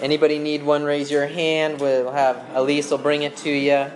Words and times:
Anybody 0.00 0.38
need 0.38 0.62
one? 0.62 0.84
Raise 0.84 1.10
your 1.10 1.26
hand. 1.26 1.80
We'll 1.80 2.12
have 2.12 2.44
Elise 2.54 2.90
will 2.90 2.98
bring 2.98 3.22
it 3.22 3.36
to 3.38 3.50
you. 3.50 3.86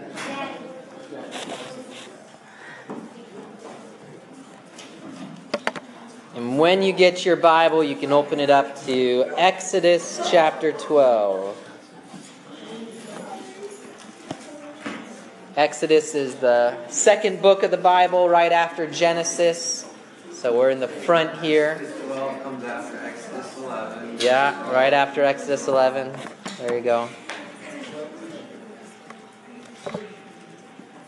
And 6.34 6.58
when 6.58 6.82
you 6.82 6.94
get 6.94 7.26
your 7.26 7.36
Bible, 7.36 7.84
you 7.84 7.96
can 7.96 8.12
open 8.12 8.40
it 8.40 8.48
up 8.48 8.82
to 8.86 9.30
Exodus 9.36 10.26
chapter 10.30 10.72
12. 10.72 11.66
Exodus 15.54 16.14
is 16.14 16.36
the 16.36 16.88
second 16.88 17.42
book 17.42 17.62
of 17.62 17.70
the 17.70 17.76
Bible 17.76 18.26
right 18.26 18.52
after 18.52 18.90
Genesis. 18.90 19.86
So 20.32 20.56
we're 20.56 20.70
in 20.70 20.80
the 20.80 20.88
front 20.88 21.42
here. 21.42 21.78
Twelve 22.06 22.42
comes 22.42 22.64
after 22.64 22.96
Exodus 23.04 23.58
11. 23.58 24.09
Yeah, 24.20 24.70
right 24.70 24.92
after 24.92 25.24
Exodus 25.24 25.66
11. 25.66 26.14
There 26.58 26.76
you 26.76 26.82
go. 26.82 27.08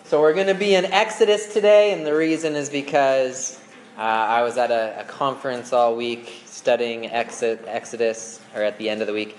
So 0.04 0.18
we're 0.18 0.32
going 0.32 0.46
to 0.46 0.54
be 0.54 0.74
in 0.74 0.86
Exodus 0.86 1.52
today, 1.52 1.92
and 1.92 2.06
the 2.06 2.14
reason 2.14 2.54
is 2.56 2.70
because 2.70 3.60
uh, 3.98 4.00
I 4.00 4.42
was 4.42 4.56
at 4.56 4.70
a, 4.70 5.00
a 5.00 5.04
conference 5.04 5.74
all 5.74 5.94
week 5.94 6.40
studying 6.46 7.04
Exod- 7.04 7.66
Exodus, 7.66 8.40
or 8.54 8.62
at 8.62 8.78
the 8.78 8.88
end 8.88 9.02
of 9.02 9.06
the 9.06 9.12
week, 9.12 9.36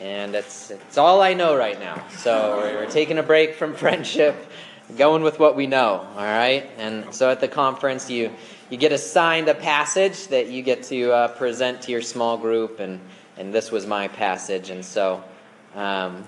and 0.00 0.34
it's, 0.34 0.72
it's 0.72 0.98
all 0.98 1.22
I 1.22 1.32
know 1.32 1.56
right 1.56 1.78
now. 1.78 2.04
So 2.10 2.56
we're, 2.56 2.74
we're 2.74 2.90
taking 2.90 3.18
a 3.18 3.22
break 3.22 3.54
from 3.54 3.72
friendship, 3.76 4.34
going 4.98 5.22
with 5.22 5.38
what 5.38 5.54
we 5.54 5.68
know, 5.68 6.04
all 6.16 6.24
right? 6.24 6.68
And 6.76 7.14
so 7.14 7.30
at 7.30 7.40
the 7.40 7.46
conference, 7.46 8.10
you, 8.10 8.32
you 8.72 8.78
get 8.78 8.90
assigned 8.90 9.50
a 9.50 9.54
passage 9.54 10.28
that 10.28 10.48
you 10.48 10.62
get 10.62 10.84
to 10.84 11.12
uh, 11.12 11.28
present 11.28 11.82
to 11.82 11.92
your 11.92 12.00
small 12.00 12.38
group, 12.38 12.80
and, 12.80 13.00
and 13.36 13.52
this 13.52 13.70
was 13.70 13.86
my 13.86 14.08
passage. 14.08 14.70
And 14.70 14.82
so 14.82 15.22
um, 15.74 16.24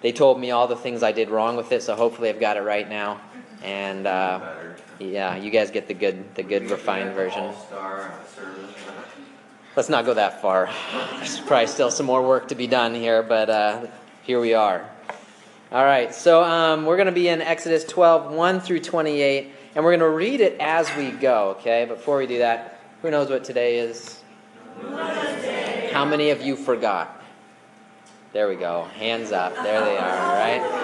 they 0.00 0.10
told 0.10 0.40
me 0.40 0.50
all 0.50 0.66
the 0.66 0.74
things 0.74 1.04
I 1.04 1.12
did 1.12 1.30
wrong 1.30 1.56
with 1.56 1.70
it, 1.70 1.84
so 1.84 1.94
hopefully 1.94 2.28
I've 2.28 2.40
got 2.40 2.56
it 2.56 2.62
right 2.62 2.88
now. 2.88 3.20
And 3.62 4.04
uh, 4.08 4.40
yeah, 4.98 5.36
you 5.36 5.52
guys 5.52 5.70
get 5.70 5.86
the 5.86 5.94
good, 5.94 6.34
the 6.34 6.42
good 6.42 6.68
refined 6.68 7.14
version. 7.14 7.54
Let's 9.76 9.88
not 9.88 10.04
go 10.04 10.14
that 10.14 10.42
far. 10.42 10.70
There's 11.18 11.38
probably 11.38 11.68
still 11.68 11.92
some 11.92 12.06
more 12.06 12.26
work 12.26 12.48
to 12.48 12.56
be 12.56 12.66
done 12.66 12.96
here, 12.96 13.22
but 13.22 13.48
uh, 13.48 13.86
here 14.22 14.40
we 14.40 14.54
are. 14.54 14.90
All 15.70 15.84
right, 15.84 16.12
so 16.12 16.42
um, 16.42 16.84
we're 16.84 16.96
going 16.96 17.06
to 17.06 17.12
be 17.12 17.28
in 17.28 17.40
Exodus 17.40 17.84
12, 17.84 18.32
1 18.32 18.58
through 18.58 18.80
28, 18.80 19.52
and 19.74 19.84
we're 19.84 19.96
going 19.96 20.00
to 20.00 20.16
read 20.16 20.40
it 20.40 20.58
as 20.60 20.94
we 20.96 21.10
go, 21.10 21.50
okay? 21.58 21.84
Before 21.84 22.18
we 22.18 22.26
do 22.26 22.38
that, 22.38 22.80
who 23.02 23.10
knows 23.10 23.30
what 23.30 23.44
today 23.44 23.78
is? 23.78 24.22
How 25.92 26.04
many 26.04 26.30
of 26.30 26.42
you 26.42 26.56
forgot? 26.56 27.22
There 28.32 28.48
we 28.48 28.56
go. 28.56 28.84
Hands 28.96 29.32
up. 29.32 29.54
There 29.54 29.84
they 29.84 29.96
are, 29.96 30.34
right? 30.34 30.80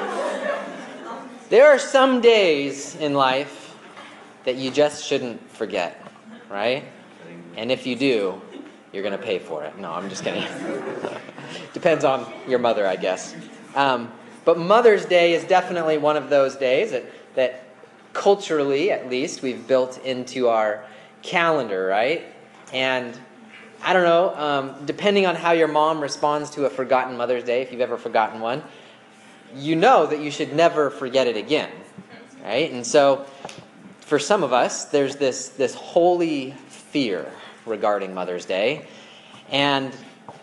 There 1.49 1.69
are 1.69 1.79
some 1.79 2.21
days 2.21 2.97
in 2.97 3.15
life 3.15 3.77
that 4.45 4.57
you 4.57 4.71
just 4.71 5.05
shouldn't 5.05 5.49
forget, 5.51 6.01
right? 6.51 6.85
And 7.57 7.71
if 7.71 7.87
you 7.87 7.97
do, 7.97 8.41
you're 8.93 9.03
going 9.03 9.19
to 9.19 9.25
pay 9.25 9.39
for 9.39 9.65
it. 9.65 9.79
No, 9.79 9.93
I'm 9.93 10.09
just 10.09 10.25
kidding. 10.25 10.45
Depends 11.73 12.05
on 12.05 12.33
your 12.49 12.59
mother, 12.59 12.87
I 12.87 12.97
guess. 12.97 13.35
Um, 13.75 14.11
but 14.45 14.59
Mother's 14.59 15.05
Day 15.05 15.35
is 15.35 15.45
definitely 15.45 15.99
one 15.99 16.17
of 16.17 16.31
those 16.31 16.57
days 16.57 16.93
that, 16.93 17.05
that 17.35 17.66
culturally, 18.17 18.91
at 18.91 19.11
least, 19.11 19.43
we've 19.43 19.67
built 19.69 20.03
into 20.03 20.49
our 20.49 20.83
calendar, 21.21 21.87
right? 21.87 22.25
And 22.73 23.17
I 23.83 23.93
don't 23.93 24.05
know, 24.05 24.35
um, 24.35 24.87
depending 24.87 25.27
on 25.27 25.37
how 25.37 25.53
your 25.53 25.69
mom 25.69 26.01
responds 26.01 26.49
to 26.53 26.65
a 26.65 26.71
forgotten 26.71 27.19
Mother's 27.19 27.45
Day, 27.45 27.61
if 27.61 27.71
you've 27.71 27.83
ever 27.83 27.99
forgotten 27.99 28.41
one, 28.41 28.63
you 29.55 29.77
know 29.77 30.07
that 30.07 30.21
you 30.21 30.31
should 30.31 30.55
never 30.55 30.89
forget 30.89 31.27
it 31.27 31.37
again, 31.37 31.71
right? 32.43 32.73
And 32.73 32.87
so, 32.87 33.27
for 34.01 34.19
some 34.19 34.43
of 34.43 34.53
us, 34.53 34.87
there's 34.87 35.17
this, 35.17 35.51
this 35.51 35.75
holy 35.75 36.53
fear 36.69 37.31
regarding 37.67 38.15
Mother's 38.15 38.47
Day. 38.47 38.87
And 39.51 39.95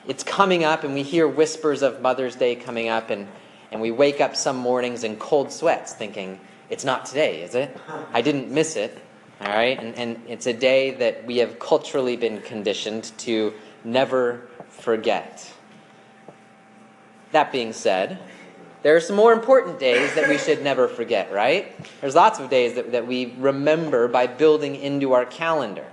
it's 0.07 0.23
coming 0.23 0.63
up, 0.63 0.83
and 0.83 0.93
we 0.93 1.01
hear 1.01 1.27
whispers 1.27 1.81
of 1.81 2.01
Mother's 2.01 2.35
Day 2.35 2.55
coming 2.55 2.89
up, 2.89 3.09
and, 3.09 3.27
and 3.71 3.81
we 3.81 3.89
wake 3.89 4.21
up 4.21 4.35
some 4.35 4.57
mornings 4.57 5.03
in 5.03 5.15
cold 5.15 5.51
sweats 5.51 5.93
thinking, 5.93 6.39
it's 6.73 6.83
not 6.83 7.05
today, 7.05 7.43
is 7.43 7.53
it? 7.53 7.77
I 8.11 8.21
didn't 8.21 8.49
miss 8.49 8.75
it. 8.75 8.99
All 9.39 9.47
right? 9.47 9.79
And, 9.79 9.95
and 9.95 10.21
it's 10.27 10.47
a 10.47 10.53
day 10.53 10.91
that 10.95 11.23
we 11.25 11.37
have 11.37 11.59
culturally 11.59 12.17
been 12.17 12.41
conditioned 12.41 13.11
to 13.19 13.53
never 13.83 14.41
forget. 14.69 15.51
That 17.31 17.51
being 17.51 17.73
said, 17.73 18.19
there 18.81 18.95
are 18.95 18.99
some 18.99 19.15
more 19.15 19.33
important 19.33 19.79
days 19.79 20.15
that 20.15 20.27
we 20.27 20.39
should 20.39 20.63
never 20.63 20.87
forget, 20.87 21.31
right? 21.31 21.75
There's 22.01 22.15
lots 22.15 22.39
of 22.39 22.49
days 22.49 22.73
that, 22.73 22.91
that 22.91 23.05
we 23.05 23.35
remember 23.37 24.07
by 24.07 24.25
building 24.25 24.75
into 24.75 25.13
our 25.13 25.25
calendar. 25.25 25.85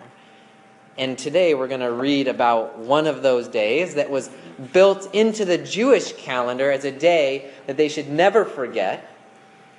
And 0.97 1.19
today 1.19 1.55
we're 1.55 1.69
going 1.69 1.81
to 1.81 1.93
read 1.93 2.27
about 2.27 2.79
one 2.79 3.07
of 3.07 3.23
those 3.23 3.49
days 3.49 3.97
that 3.97 4.11
was 4.11 4.31
built 4.73 5.15
into 5.15 5.45
the 5.45 5.59
Jewish 5.59 6.15
calendar 6.15 6.71
as 6.71 6.85
a 6.87 6.91
day 6.91 7.51
that 7.67 7.77
they 7.77 7.89
should 7.89 8.09
never 8.09 8.45
forget. 8.47 9.10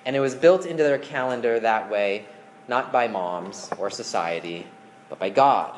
And 0.05 0.15
it 0.15 0.19
was 0.19 0.35
built 0.35 0.65
into 0.65 0.83
their 0.83 0.97
calendar 0.97 1.59
that 1.59 1.89
way, 1.89 2.25
not 2.67 2.91
by 2.91 3.07
moms 3.07 3.69
or 3.77 3.89
society, 3.89 4.65
but 5.09 5.19
by 5.19 5.29
God. 5.29 5.75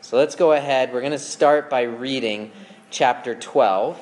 So 0.00 0.16
let's 0.16 0.34
go 0.34 0.52
ahead. 0.52 0.92
We're 0.92 1.00
going 1.00 1.12
to 1.12 1.18
start 1.18 1.70
by 1.70 1.82
reading 1.82 2.52
chapter 2.90 3.34
12. 3.34 3.98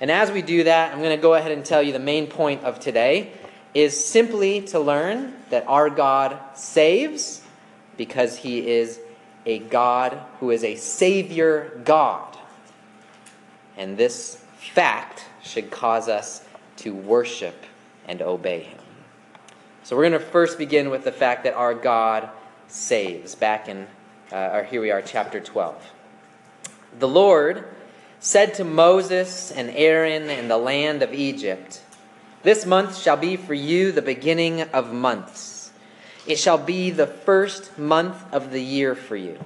And 0.00 0.10
as 0.10 0.30
we 0.30 0.42
do 0.42 0.64
that, 0.64 0.92
I'm 0.92 1.00
going 1.00 1.16
to 1.16 1.22
go 1.22 1.34
ahead 1.34 1.52
and 1.52 1.64
tell 1.64 1.82
you 1.82 1.92
the 1.92 1.98
main 1.98 2.26
point 2.26 2.64
of 2.64 2.80
today 2.80 3.32
is 3.74 4.04
simply 4.04 4.62
to 4.62 4.80
learn 4.80 5.34
that 5.50 5.66
our 5.68 5.88
God 5.90 6.38
saves 6.54 7.42
because 7.96 8.36
he 8.36 8.68
is 8.68 8.98
a 9.46 9.58
God 9.58 10.20
who 10.38 10.50
is 10.50 10.64
a 10.64 10.76
Savior 10.76 11.80
God. 11.84 12.36
And 13.76 13.96
this 13.96 14.42
fact 14.58 15.24
should 15.42 15.70
cause 15.70 16.08
us 16.08 16.44
to 16.78 16.94
worship 16.94 17.64
and 18.06 18.20
obey 18.20 18.60
Him. 18.60 18.79
So 19.90 19.96
we're 19.96 20.08
going 20.08 20.20
to 20.20 20.20
first 20.20 20.56
begin 20.56 20.88
with 20.90 21.02
the 21.02 21.10
fact 21.10 21.42
that 21.42 21.54
our 21.54 21.74
God 21.74 22.28
saves. 22.68 23.34
Back 23.34 23.68
in, 23.68 23.88
uh, 24.30 24.50
or 24.52 24.62
here 24.62 24.80
we 24.80 24.92
are, 24.92 25.02
chapter 25.02 25.40
12. 25.40 25.92
The 27.00 27.08
Lord 27.08 27.64
said 28.20 28.54
to 28.54 28.64
Moses 28.64 29.50
and 29.50 29.68
Aaron 29.70 30.30
in 30.30 30.46
the 30.46 30.58
land 30.58 31.02
of 31.02 31.12
Egypt, 31.12 31.82
This 32.44 32.64
month 32.64 32.98
shall 32.98 33.16
be 33.16 33.34
for 33.34 33.52
you 33.52 33.90
the 33.90 34.00
beginning 34.00 34.62
of 34.62 34.92
months. 34.92 35.72
It 36.24 36.38
shall 36.38 36.58
be 36.58 36.90
the 36.90 37.08
first 37.08 37.76
month 37.76 38.32
of 38.32 38.52
the 38.52 38.62
year 38.62 38.94
for 38.94 39.16
you. 39.16 39.44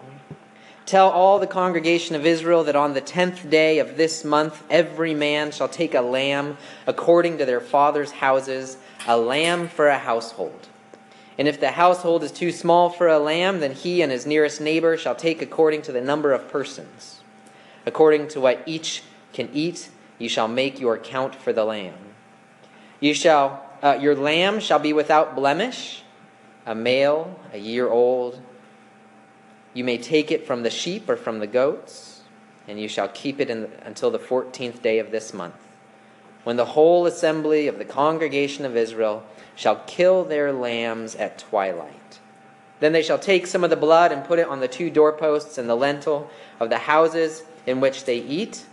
Tell 0.84 1.08
all 1.08 1.38
the 1.38 1.46
congregation 1.46 2.16
of 2.16 2.26
Israel 2.26 2.64
that 2.64 2.76
on 2.76 2.92
the 2.92 3.00
tenth 3.00 3.48
day 3.48 3.78
of 3.78 3.96
this 3.96 4.22
month 4.26 4.62
every 4.68 5.14
man 5.14 5.52
shall 5.52 5.70
take 5.70 5.94
a 5.94 6.02
lamb 6.02 6.58
according 6.86 7.38
to 7.38 7.46
their 7.46 7.62
father's 7.62 8.10
houses, 8.10 8.76
a 9.06 9.16
lamb 9.16 9.68
for 9.68 9.88
a 9.88 9.98
household. 9.98 10.68
And 11.36 11.48
if 11.48 11.58
the 11.58 11.72
household 11.72 12.22
is 12.22 12.30
too 12.30 12.52
small 12.52 12.90
for 12.90 13.08
a 13.08 13.18
lamb, 13.18 13.60
then 13.60 13.72
he 13.72 14.02
and 14.02 14.12
his 14.12 14.26
nearest 14.26 14.60
neighbor 14.60 14.96
shall 14.96 15.16
take 15.16 15.42
according 15.42 15.82
to 15.82 15.92
the 15.92 16.00
number 16.00 16.32
of 16.32 16.48
persons. 16.48 17.20
According 17.86 18.28
to 18.28 18.40
what 18.40 18.62
each 18.66 19.02
can 19.32 19.50
eat, 19.52 19.90
you 20.18 20.28
shall 20.28 20.48
make 20.48 20.78
your 20.78 20.96
count 20.96 21.34
for 21.34 21.52
the 21.52 21.64
lamb. 21.64 21.98
You 23.00 23.14
shall, 23.14 23.68
uh, 23.82 23.98
your 24.00 24.14
lamb 24.14 24.60
shall 24.60 24.78
be 24.78 24.92
without 24.92 25.34
blemish, 25.34 26.02
a 26.64 26.74
male, 26.74 27.38
a 27.52 27.58
year 27.58 27.88
old. 27.88 28.40
You 29.74 29.82
may 29.82 29.98
take 29.98 30.30
it 30.30 30.46
from 30.46 30.62
the 30.62 30.70
sheep 30.70 31.10
or 31.10 31.16
from 31.16 31.40
the 31.40 31.48
goats, 31.48 32.22
and 32.68 32.80
you 32.80 32.88
shall 32.88 33.08
keep 33.08 33.40
it 33.40 33.50
in, 33.50 33.70
until 33.82 34.10
the 34.10 34.20
fourteenth 34.20 34.80
day 34.82 35.00
of 35.00 35.10
this 35.10 35.34
month, 35.34 35.56
when 36.44 36.56
the 36.56 36.64
whole 36.64 37.06
assembly 37.06 37.66
of 37.66 37.78
the 37.78 37.84
congregation 37.84 38.64
of 38.64 38.76
Israel 38.76 39.24
shall 39.56 39.82
kill 39.86 40.24
their 40.24 40.52
lambs 40.52 41.14
at 41.16 41.38
twilight. 41.38 42.18
Then 42.80 42.92
they 42.92 43.02
shall 43.02 43.18
take 43.18 43.46
some 43.46 43.64
of 43.64 43.70
the 43.70 43.76
blood 43.76 44.12
and 44.12 44.24
put 44.24 44.38
it 44.38 44.48
on 44.48 44.60
the 44.60 44.68
two 44.68 44.90
doorposts 44.90 45.58
and 45.58 45.68
the 45.68 45.74
lintel 45.74 46.30
of 46.60 46.70
the 46.70 46.78
houses 46.78 47.42
in 47.66 47.80
which 47.80 48.04
they 48.04 48.18
eat. 48.18 48.66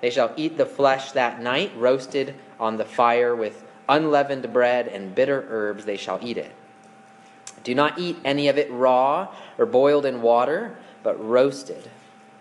They 0.00 0.10
shall 0.10 0.32
eat 0.36 0.56
the 0.56 0.66
flesh 0.66 1.12
that 1.12 1.42
night, 1.42 1.72
roasted 1.76 2.34
on 2.58 2.76
the 2.76 2.84
fire 2.84 3.34
with 3.34 3.64
unleavened 3.88 4.52
bread 4.52 4.86
and 4.88 5.14
bitter 5.14 5.46
herbs, 5.48 5.84
they 5.84 5.96
shall 5.96 6.18
eat 6.22 6.36
it. 6.36 6.52
Do 7.64 7.74
not 7.74 7.98
eat 7.98 8.16
any 8.24 8.48
of 8.48 8.58
it 8.58 8.70
raw 8.70 9.34
or 9.56 9.66
boiled 9.66 10.06
in 10.06 10.22
water, 10.22 10.76
but 11.02 11.22
roasted, 11.22 11.90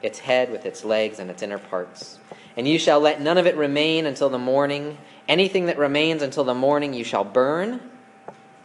its 0.02 0.20
head 0.20 0.52
with 0.52 0.66
its 0.66 0.84
legs 0.84 1.20
and 1.20 1.30
its 1.30 1.42
inner 1.42 1.58
parts. 1.58 2.20
And 2.58 2.68
you 2.68 2.80
shall 2.80 3.00
let 3.00 3.22
none 3.22 3.38
of 3.38 3.46
it 3.46 3.56
remain 3.56 4.08
until 4.08 4.30
the 4.30 4.40
morning. 4.40 4.98
Anything 5.28 5.68
that 5.68 5.78
remains 5.78 6.24
until 6.24 6.44
the 6.44 6.56
morning 6.56 6.94
you 6.94 7.04
shall 7.04 7.24
burn, 7.24 7.80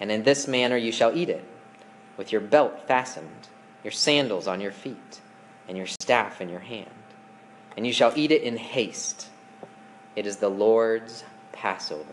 and 0.01 0.11
in 0.11 0.23
this 0.23 0.49
manner 0.49 0.77
you 0.77 0.91
shall 0.91 1.17
eat 1.17 1.29
it, 1.29 1.45
with 2.17 2.33
your 2.33 2.41
belt 2.41 2.89
fastened, 2.89 3.49
your 3.85 3.93
sandals 3.93 4.49
on 4.49 4.61
your 4.63 4.73
feet, 4.73 5.21
and 5.69 5.77
your 5.77 5.87
staff 5.87 6.41
in 6.41 6.49
your 6.49 6.61
hand. 6.61 6.89
And 7.77 7.87
you 7.87 7.93
shall 7.93 8.13
eat 8.17 8.33
it 8.33 8.43
in 8.43 8.57
haste. 8.57 9.29
It 10.17 10.27
is 10.27 10.37
the 10.37 10.49
Lord's 10.49 11.25
Passover. 11.53 12.05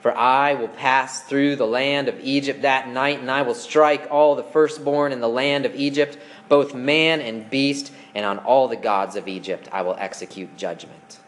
For 0.00 0.16
I 0.16 0.54
will 0.54 0.68
pass 0.68 1.22
through 1.22 1.56
the 1.56 1.66
land 1.66 2.08
of 2.08 2.18
Egypt 2.20 2.62
that 2.62 2.88
night, 2.88 3.20
and 3.20 3.30
I 3.30 3.42
will 3.42 3.54
strike 3.54 4.08
all 4.10 4.34
the 4.34 4.42
firstborn 4.42 5.12
in 5.12 5.20
the 5.20 5.28
land 5.28 5.66
of 5.66 5.74
Egypt, 5.74 6.18
both 6.48 6.74
man 6.74 7.20
and 7.20 7.48
beast, 7.50 7.92
and 8.14 8.24
on 8.24 8.38
all 8.38 8.66
the 8.66 8.76
gods 8.76 9.14
of 9.16 9.28
Egypt 9.28 9.68
I 9.70 9.82
will 9.82 9.96
execute 9.98 10.56
judgment. 10.56 11.20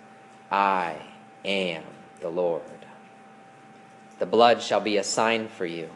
I 0.51 0.97
am 1.45 1.85
the 2.21 2.31
Lord. 2.31 2.63
The 4.19 4.27
blood 4.27 4.63
shall 4.63 4.81
be 4.81 4.97
a 4.97 5.05
sign 5.05 5.49
for 5.49 5.67
you 5.67 5.91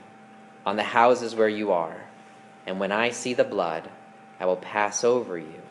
on 0.67 0.77
the 0.77 0.83
houses 0.83 1.35
where 1.35 1.49
you 1.49 1.73
are, 1.73 2.05
and 2.67 2.79
when 2.79 2.93
I 2.93 3.11
see 3.11 3.33
the 3.33 3.45
blood, 3.45 3.89
I 4.39 4.45
will 4.45 4.57
pass 4.57 5.03
over 5.03 5.39
you, 5.39 5.63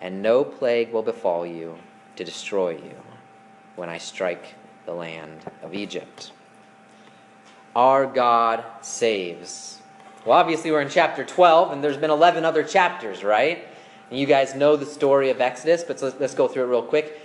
and 0.00 0.22
no 0.22 0.44
plague 0.44 0.92
will 0.92 1.02
befall 1.02 1.44
you 1.44 1.76
to 2.16 2.24
destroy 2.24 2.70
you 2.70 2.96
when 3.76 3.90
I 3.90 3.98
strike 3.98 4.54
the 4.86 4.92
land 4.92 5.40
of 5.62 5.74
Egypt. 5.74 6.32
Our 7.74 8.06
God 8.06 8.64
saves. 8.80 9.80
Well, 10.24 10.36
obviously, 10.36 10.70
we're 10.70 10.82
in 10.82 10.90
chapter 10.90 11.24
12, 11.24 11.72
and 11.72 11.82
there's 11.82 11.96
been 11.96 12.10
11 12.10 12.44
other 12.44 12.62
chapters, 12.62 13.24
right? 13.24 13.66
And 14.10 14.18
you 14.18 14.26
guys 14.26 14.54
know 14.54 14.76
the 14.76 14.86
story 14.86 15.30
of 15.30 15.40
Exodus, 15.40 15.84
but 15.84 16.02
let's, 16.02 16.20
let's 16.20 16.34
go 16.34 16.48
through 16.48 16.64
it 16.64 16.66
real 16.66 16.82
quick. 16.82 17.20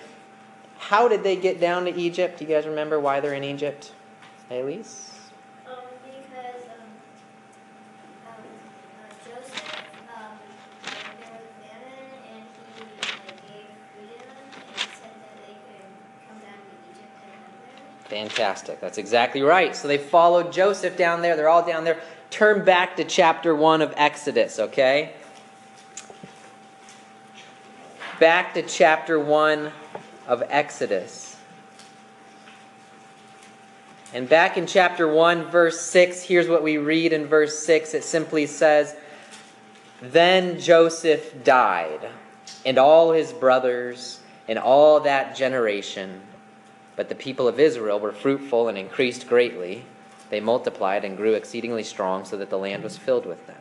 How 0.77 1.07
did 1.07 1.23
they 1.23 1.35
get 1.35 1.59
down 1.59 1.85
to 1.85 1.95
Egypt? 1.95 2.37
Do 2.39 2.45
you 2.45 2.53
guys 2.53 2.65
remember 2.65 2.99
why 2.99 3.19
they're 3.19 3.33
in 3.33 3.43
Egypt? 3.43 3.91
Elise? 4.51 5.11
Um, 5.65 5.77
because 6.05 6.61
um, 6.69 6.85
um, 8.27 8.43
uh, 9.01 9.09
Joseph, 9.25 9.65
um, 10.15 10.37
there 10.85 11.33
was 11.33 11.41
a 11.41 11.57
famine, 11.65 12.05
and 12.29 12.43
he 12.75 12.85
like, 13.01 13.41
gave 13.49 13.65
food 13.97 14.13
to 14.13 14.21
them, 14.21 14.45
and 14.45 14.77
said 14.77 15.15
that 15.17 15.35
they 15.41 15.57
could 15.57 15.89
come 16.29 16.37
down 16.37 16.61
to 16.61 16.73
Egypt 16.93 17.17
and 17.17 17.33
live 17.41 17.57
there. 17.65 17.94
Fantastic. 18.05 18.79
That's 18.79 18.97
exactly 18.97 19.41
right. 19.41 19.75
So 19.75 19.87
they 19.87 19.97
followed 19.97 20.51
Joseph 20.51 20.95
down 20.95 21.21
there. 21.21 21.35
They're 21.35 21.49
all 21.49 21.65
down 21.65 21.83
there. 21.83 21.99
Turn 22.29 22.63
back 22.63 22.97
to 22.97 23.03
chapter 23.03 23.55
1 23.55 23.81
of 23.81 23.93
Exodus, 23.97 24.59
okay? 24.59 25.13
Back 28.19 28.53
to 28.53 28.61
chapter 28.61 29.19
1 29.19 29.71
of 30.27 30.43
Exodus. 30.49 31.35
And 34.13 34.29
back 34.29 34.57
in 34.57 34.67
chapter 34.67 35.11
1, 35.11 35.45
verse 35.45 35.81
6, 35.81 36.21
here's 36.21 36.47
what 36.47 36.63
we 36.63 36.77
read 36.77 37.11
in 37.11 37.25
verse 37.25 37.59
6. 37.65 37.93
It 37.93 38.03
simply 38.03 38.45
says, 38.45 38.95
Then 40.01 40.59
Joseph 40.59 41.43
died, 41.43 42.07
and 42.65 42.77
all 42.77 43.11
his 43.11 43.33
brothers, 43.33 44.21
and 44.47 44.57
all 44.57 45.01
that 45.01 45.35
generation. 45.35 46.21
But 46.95 47.09
the 47.09 47.15
people 47.15 47.47
of 47.47 47.59
Israel 47.59 47.99
were 47.99 48.11
fruitful 48.11 48.67
and 48.67 48.77
increased 48.77 49.27
greatly. 49.27 49.85
They 50.29 50.39
multiplied 50.39 51.03
and 51.03 51.17
grew 51.17 51.33
exceedingly 51.33 51.83
strong, 51.83 52.25
so 52.25 52.37
that 52.37 52.49
the 52.49 52.57
land 52.57 52.83
was 52.83 52.97
filled 52.97 53.25
with 53.25 53.45
them. 53.47 53.57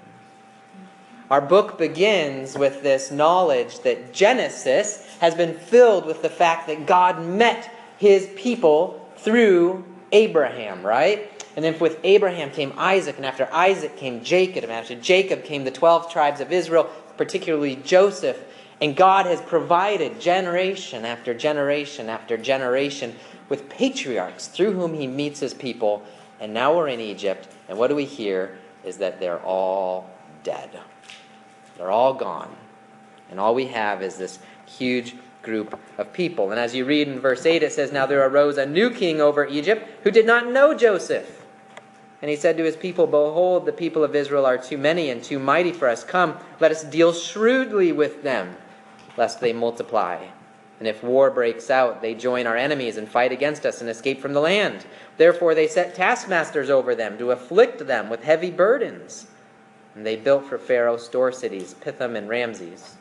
Our 1.31 1.40
book 1.40 1.78
begins 1.78 2.56
with 2.56 2.82
this 2.82 3.10
knowledge 3.10 3.81
that 3.81 4.12
Genesis 4.12 5.06
has 5.20 5.34
been 5.34 5.54
filled 5.54 6.06
with 6.06 6.22
the 6.22 6.28
fact 6.28 6.66
that 6.69 6.86
God 6.86 7.25
met 7.25 7.70
his 7.98 8.28
people 8.36 9.10
through 9.16 9.84
Abraham, 10.12 10.84
right? 10.84 11.31
And 11.56 11.64
then 11.64 11.78
with 11.78 11.98
Abraham 12.04 12.50
came 12.50 12.72
Isaac, 12.76 13.16
and 13.16 13.25
after 13.25 13.48
Isaac 13.52 13.96
came 13.96 14.22
Jacob, 14.22 14.64
and 14.64 14.72
after 14.72 14.94
Jacob 14.94 15.44
came 15.44 15.64
the 15.64 15.70
12 15.70 16.12
tribes 16.12 16.40
of 16.40 16.52
Israel, 16.52 16.90
particularly 17.16 17.76
Joseph. 17.76 18.38
And 18.80 18.96
God 18.96 19.26
has 19.26 19.40
provided 19.40 20.20
generation 20.20 21.04
after 21.04 21.32
generation 21.32 22.08
after 22.08 22.36
generation 22.36 23.14
with 23.48 23.68
patriarchs 23.68 24.48
through 24.48 24.72
whom 24.72 24.94
he 24.94 25.06
meets 25.06 25.40
his 25.40 25.54
people. 25.54 26.02
And 26.40 26.52
now 26.52 26.76
we're 26.76 26.88
in 26.88 27.00
Egypt, 27.00 27.48
and 27.68 27.78
what 27.78 27.88
do 27.88 27.94
we 27.94 28.04
hear 28.04 28.58
is 28.84 28.98
that 28.98 29.20
they're 29.20 29.42
all 29.42 30.10
dead. 30.42 30.70
They're 31.76 31.90
all 31.90 32.14
gone. 32.14 32.54
And 33.30 33.40
all 33.40 33.54
we 33.54 33.66
have 33.66 34.02
is 34.02 34.16
this 34.16 34.38
huge 34.66 35.14
group 35.42 35.78
of 35.98 36.12
people. 36.12 36.50
And 36.50 36.58
as 36.58 36.74
you 36.74 36.84
read 36.84 37.08
in 37.08 37.20
verse 37.20 37.46
8, 37.46 37.62
it 37.62 37.72
says, 37.72 37.92
Now 37.92 38.06
there 38.06 38.26
arose 38.26 38.58
a 38.58 38.66
new 38.66 38.90
king 38.90 39.20
over 39.20 39.46
Egypt 39.46 39.88
who 40.02 40.10
did 40.10 40.26
not 40.26 40.50
know 40.50 40.74
Joseph. 40.74 41.44
And 42.22 42.30
he 42.30 42.36
said 42.36 42.56
to 42.56 42.64
his 42.64 42.76
people, 42.76 43.06
Behold, 43.06 43.66
the 43.66 43.72
people 43.72 44.02
of 44.02 44.16
Israel 44.16 44.46
are 44.46 44.56
too 44.56 44.78
many 44.78 45.10
and 45.10 45.22
too 45.22 45.38
mighty 45.38 45.72
for 45.72 45.88
us. 45.88 46.04
Come, 46.04 46.38
let 46.58 46.70
us 46.70 46.82
deal 46.82 47.12
shrewdly 47.12 47.92
with 47.92 48.22
them, 48.22 48.56
lest 49.16 49.40
they 49.40 49.52
multiply. 49.52 50.26
And 50.78 50.88
if 50.88 51.02
war 51.02 51.31
breaks 51.31 51.70
out, 51.70 52.02
they 52.02 52.14
join 52.14 52.46
our 52.46 52.56
enemies 52.56 52.96
and 52.96 53.08
fight 53.08 53.32
against 53.32 53.64
us 53.64 53.81
and 53.81 53.88
escape 53.88 54.20
from 54.20 54.32
the 54.32 54.40
land. 54.40 54.84
Therefore 55.16 55.55
they 55.55 55.69
set 55.69 55.94
taskmasters 55.94 56.69
over 56.69 56.94
them 56.94 57.16
to 57.19 57.31
afflict 57.31 57.87
them 57.87 58.11
with 58.11 58.25
heavy 58.25 58.50
burdens. 58.50 59.26
And 59.94 60.05
they 60.05 60.16
built 60.16 60.44
for 60.44 60.58
Pharaoh 60.58 60.96
store 60.96 61.31
cities, 61.31 61.75
Pithom 61.81 62.16
and 62.16 62.28
Ramses. 62.28 62.96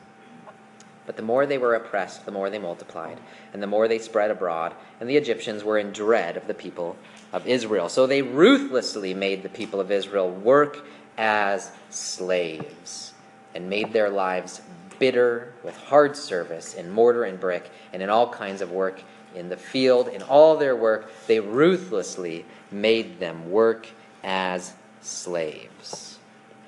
But 1.06 1.16
the 1.16 1.22
more 1.22 1.44
they 1.44 1.58
were 1.58 1.74
oppressed, 1.74 2.24
the 2.24 2.32
more 2.32 2.48
they 2.48 2.58
multiplied, 2.58 3.18
and 3.52 3.62
the 3.62 3.66
more 3.66 3.88
they 3.88 3.98
spread 3.98 4.30
abroad, 4.30 4.74
and 5.00 5.10
the 5.10 5.16
Egyptians 5.16 5.62
were 5.62 5.76
in 5.76 5.92
dread 5.92 6.36
of 6.36 6.46
the 6.46 6.54
people 6.54 6.96
of 7.32 7.46
Israel. 7.46 7.88
So 7.88 8.06
they 8.06 8.22
ruthlessly 8.22 9.12
made 9.12 9.42
the 9.42 9.48
people 9.50 9.80
of 9.80 9.90
Israel 9.90 10.30
work 10.30 10.86
as 11.18 11.72
slaves, 11.90 13.12
and 13.54 13.68
made 13.68 13.92
their 13.92 14.08
lives 14.08 14.62
bitter 14.98 15.52
with 15.62 15.76
hard 15.76 16.16
service 16.16 16.74
in 16.74 16.90
mortar 16.90 17.24
and 17.24 17.38
brick, 17.38 17.70
and 17.92 18.02
in 18.02 18.10
all 18.10 18.28
kinds 18.28 18.60
of 18.60 18.70
work 18.70 19.02
in 19.34 19.48
the 19.48 19.56
field. 19.56 20.08
In 20.08 20.22
all 20.22 20.56
their 20.56 20.76
work, 20.76 21.10
they 21.26 21.40
ruthlessly 21.40 22.44
made 22.70 23.20
them 23.20 23.50
work 23.50 23.88
as 24.22 24.72
slaves. 25.00 26.18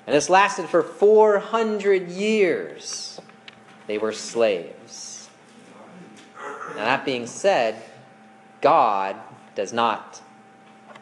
And 0.05 0.15
this 0.15 0.29
lasted 0.29 0.69
for 0.69 0.83
400 0.83 2.09
years 2.09 3.19
they 3.87 3.97
were 3.97 4.11
slaves. 4.11 5.29
Now, 6.75 6.83
that 6.83 7.05
being 7.05 7.25
said, 7.25 7.81
God 8.61 9.15
does 9.55 9.73
not 9.73 10.21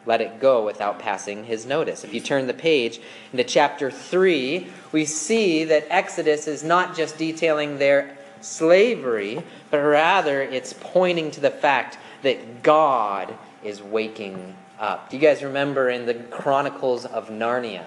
let 0.06 0.20
it 0.20 0.40
go 0.40 0.64
without 0.64 0.98
passing 0.98 1.44
his 1.44 1.66
notice. 1.66 2.04
If 2.04 2.14
you 2.14 2.20
turn 2.20 2.46
the 2.46 2.54
page 2.54 3.00
into 3.32 3.44
chapter 3.44 3.90
3, 3.90 4.68
we 4.92 5.04
see 5.04 5.64
that 5.64 5.86
Exodus 5.90 6.46
is 6.46 6.64
not 6.64 6.96
just 6.96 7.18
detailing 7.18 7.78
their 7.78 8.16
slavery, 8.40 9.42
but 9.70 9.78
rather 9.78 10.40
it's 10.40 10.72
pointing 10.72 11.30
to 11.32 11.40
the 11.40 11.50
fact 11.50 11.98
that 12.22 12.62
God 12.62 13.34
is 13.64 13.82
waking 13.82 14.54
up. 14.78 15.10
Do 15.10 15.16
you 15.16 15.22
guys 15.22 15.42
remember 15.42 15.90
in 15.90 16.06
the 16.06 16.14
Chronicles 16.14 17.04
of 17.04 17.28
Narnia 17.28 17.86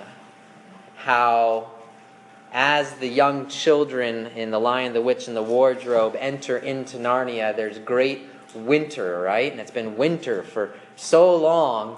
how 0.97 1.71
as 2.51 2.93
the 2.95 3.07
young 3.07 3.47
children 3.47 4.27
in 4.27 4.51
The 4.51 4.59
Lion, 4.59 4.93
the 4.93 5.01
Witch, 5.01 5.27
and 5.27 5.37
the 5.37 5.43
Wardrobe 5.43 6.15
enter 6.17 6.57
into 6.57 6.97
Narnia, 6.97 7.55
there's 7.55 7.77
great 7.77 8.21
winter, 8.55 9.21
right? 9.21 9.51
And 9.51 9.61
it's 9.61 9.71
been 9.71 9.95
winter 9.95 10.41
for 10.41 10.73
so 10.95 11.35
long, 11.35 11.97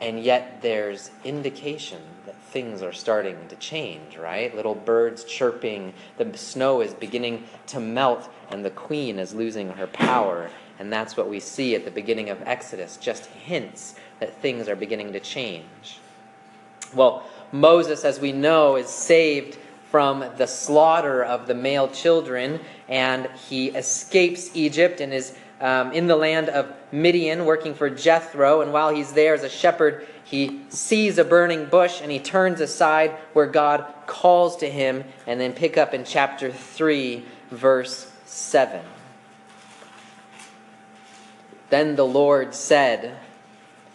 and 0.00 0.22
yet 0.22 0.62
there's 0.62 1.10
indication 1.24 2.00
that 2.26 2.36
things 2.36 2.82
are 2.82 2.92
starting 2.92 3.36
to 3.48 3.56
change, 3.56 4.16
right? 4.16 4.54
Little 4.54 4.74
birds 4.74 5.24
chirping, 5.24 5.92
the 6.16 6.36
snow 6.36 6.80
is 6.80 6.94
beginning 6.94 7.44
to 7.68 7.80
melt, 7.80 8.28
and 8.50 8.64
the 8.64 8.70
queen 8.70 9.18
is 9.18 9.34
losing 9.34 9.70
her 9.70 9.86
power. 9.86 10.50
And 10.78 10.92
that's 10.92 11.16
what 11.16 11.28
we 11.28 11.40
see 11.40 11.74
at 11.74 11.84
the 11.84 11.90
beginning 11.90 12.30
of 12.30 12.40
Exodus, 12.46 12.96
just 12.96 13.26
hints 13.26 13.96
that 14.18 14.40
things 14.40 14.68
are 14.68 14.76
beginning 14.76 15.12
to 15.12 15.20
change. 15.20 15.98
Well, 16.94 17.24
Moses, 17.52 18.04
as 18.04 18.18
we 18.18 18.32
know, 18.32 18.76
is 18.76 18.88
saved 18.88 19.58
from 19.90 20.24
the 20.36 20.46
slaughter 20.46 21.22
of 21.22 21.46
the 21.46 21.54
male 21.54 21.88
children, 21.88 22.60
and 22.88 23.28
he 23.48 23.68
escapes 23.68 24.50
Egypt 24.54 25.00
and 25.00 25.12
is 25.12 25.36
um, 25.60 25.92
in 25.92 26.06
the 26.06 26.16
land 26.16 26.48
of 26.48 26.72
Midian 26.90 27.44
working 27.44 27.74
for 27.74 27.90
Jethro. 27.90 28.62
And 28.62 28.72
while 28.72 28.94
he's 28.94 29.12
there 29.12 29.34
as 29.34 29.42
a 29.42 29.48
shepherd, 29.48 30.06
he 30.24 30.62
sees 30.70 31.18
a 31.18 31.24
burning 31.24 31.66
bush 31.66 32.00
and 32.00 32.10
he 32.10 32.18
turns 32.18 32.60
aside 32.60 33.10
where 33.32 33.46
God 33.46 33.84
calls 34.06 34.56
to 34.58 34.70
him. 34.70 35.04
And 35.26 35.40
then 35.40 35.52
pick 35.52 35.76
up 35.76 35.92
in 35.92 36.04
chapter 36.04 36.50
3, 36.50 37.24
verse 37.50 38.10
7. 38.24 38.80
Then 41.68 41.96
the 41.96 42.06
Lord 42.06 42.54
said, 42.54 43.16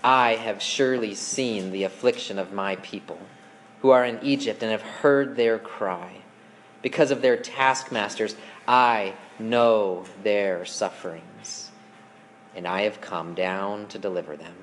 I 0.03 0.36
have 0.36 0.62
surely 0.62 1.15
seen 1.15 1.72
the 1.72 1.84
affliction 1.84 2.38
of 2.38 2.53
my 2.53 2.75
people 2.77 3.19
who 3.81 3.89
are 3.89 4.05
in 4.05 4.19
Egypt 4.24 4.62
and 4.62 4.72
have 4.72 4.81
heard 4.81 5.36
their 5.36 5.57
cry. 5.57 6.17
Because 6.81 7.10
of 7.10 7.24
their 7.24 7.36
taskmasters, 7.36 8.36
I 8.67 9.15
know 9.39 10.06
their 10.24 10.65
sufferings. 10.65 11.72
And 12.56 12.68
I 12.68 12.82
have 12.82 13.01
come 13.01 13.34
down 13.34 13.88
to 13.88 14.00
deliver 14.00 14.38
them 14.38 14.54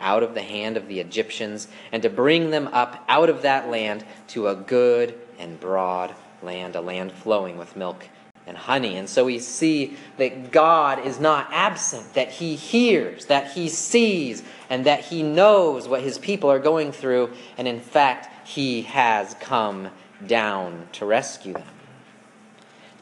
out 0.00 0.22
of 0.22 0.34
the 0.34 0.42
hand 0.42 0.76
of 0.76 0.88
the 0.88 1.00
Egyptians 1.00 1.68
and 1.92 2.02
to 2.02 2.10
bring 2.10 2.50
them 2.50 2.68
up 2.68 3.04
out 3.08 3.30
of 3.30 3.42
that 3.42 3.70
land 3.70 4.04
to 4.28 4.48
a 4.48 4.54
good 4.54 5.18
and 5.38 5.58
broad 5.60 6.14
land, 6.42 6.76
a 6.76 6.80
land 6.80 7.12
flowing 7.12 7.56
with 7.56 7.76
milk 7.76 8.08
and 8.46 8.56
honey. 8.56 8.96
And 8.96 9.08
so 9.08 9.24
we 9.24 9.38
see 9.38 9.96
that 10.16 10.50
God 10.50 11.06
is 11.06 11.20
not 11.20 11.48
absent, 11.52 12.14
that 12.14 12.30
He 12.30 12.56
hears, 12.56 13.26
that 13.26 13.52
He 13.52 13.68
sees, 13.68 14.42
and 14.68 14.84
that 14.86 15.00
He 15.00 15.22
knows 15.22 15.86
what 15.86 16.02
His 16.02 16.18
people 16.18 16.50
are 16.50 16.58
going 16.58 16.90
through. 16.90 17.30
And 17.56 17.68
in 17.68 17.80
fact, 17.80 18.48
He 18.48 18.82
has 18.82 19.34
come 19.34 19.90
down 20.26 20.88
to 20.92 21.06
rescue 21.06 21.52
them. 21.52 21.62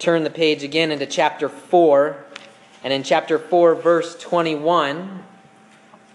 Turn 0.00 0.25
the 0.25 0.30
page 0.30 0.62
again 0.62 0.90
into 0.90 1.04
chapter 1.04 1.50
4. 1.50 2.16
And 2.83 2.90
in 2.90 3.02
chapter 3.02 3.38
4, 3.38 3.75
verse 3.75 4.16
21, 4.19 5.23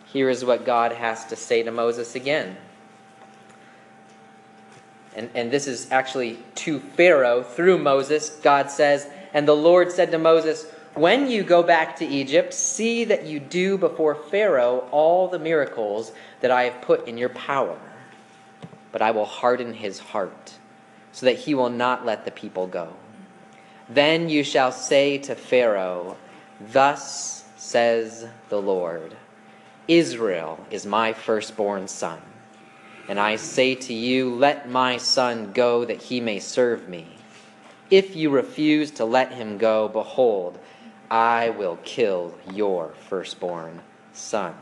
here 0.08 0.28
is 0.28 0.44
what 0.44 0.66
God 0.66 0.92
has 0.92 1.24
to 1.26 1.36
say 1.36 1.62
to 1.62 1.70
Moses 1.70 2.16
again. 2.16 2.58
And, 5.16 5.30
and 5.36 5.52
this 5.52 5.68
is 5.68 5.92
actually 5.92 6.40
to 6.56 6.80
Pharaoh 6.80 7.44
through 7.44 7.78
Moses. 7.78 8.32
God 8.32 8.72
says, 8.72 9.08
And 9.36 9.48
the 9.48 9.56
Lord 9.56 9.92
said 9.92 10.10
to 10.12 10.18
Moses, 10.18 10.66
When 10.96 11.30
you 11.30 11.44
go 11.44 11.62
back 11.62 11.96
to 11.98 12.08
Egypt, 12.08 12.56
see 12.56 13.06
that 13.06 13.28
you 13.28 13.40
do 13.40 13.78
before 13.78 14.16
Pharaoh 14.16 14.90
all 14.90 15.28
the 15.28 15.38
miracles 15.38 16.12
that 16.42 16.50
I 16.50 16.64
have 16.64 16.82
put 16.82 17.08
in 17.08 17.20
your 17.20 17.30
power. 17.30 17.78
But 18.92 19.04
I 19.04 19.12
will 19.12 19.26
harden 19.26 19.76
his 19.76 20.00
heart, 20.00 20.56
so 21.12 21.28
that 21.28 21.38
he 21.38 21.54
will 21.54 21.70
not 21.70 22.04
let 22.04 22.26
the 22.26 22.32
people 22.32 22.66
go. 22.66 22.96
Then 23.90 24.30
you 24.30 24.44
shall 24.44 24.72
say 24.72 25.18
to 25.20 25.36
Pharaoh, 25.36 26.18
Thus 26.60 27.46
says 27.58 28.28
the 28.50 28.62
Lord 28.62 29.16
Israel 29.88 30.66
is 30.72 30.86
my 30.86 31.14
firstborn 31.14 31.88
son. 31.88 32.20
And 33.08 33.20
I 33.20 33.36
say 33.36 33.76
to 33.76 33.94
you, 33.94 34.34
Let 34.34 34.70
my 34.70 34.98
son 34.98 35.52
go 35.52 35.86
that 35.86 36.02
he 36.02 36.20
may 36.20 36.40
serve 36.40 36.90
me. 36.90 37.08
If 37.92 38.16
you 38.16 38.32
refuse 38.32 38.90
to 38.92 39.06
let 39.06 39.32
him 39.32 39.60
go, 39.60 39.88
behold, 39.88 40.58
I 41.12 41.52
will 41.52 41.78
kill 41.84 42.34
your 42.52 42.94
firstborn 43.08 43.82
son. 44.14 44.56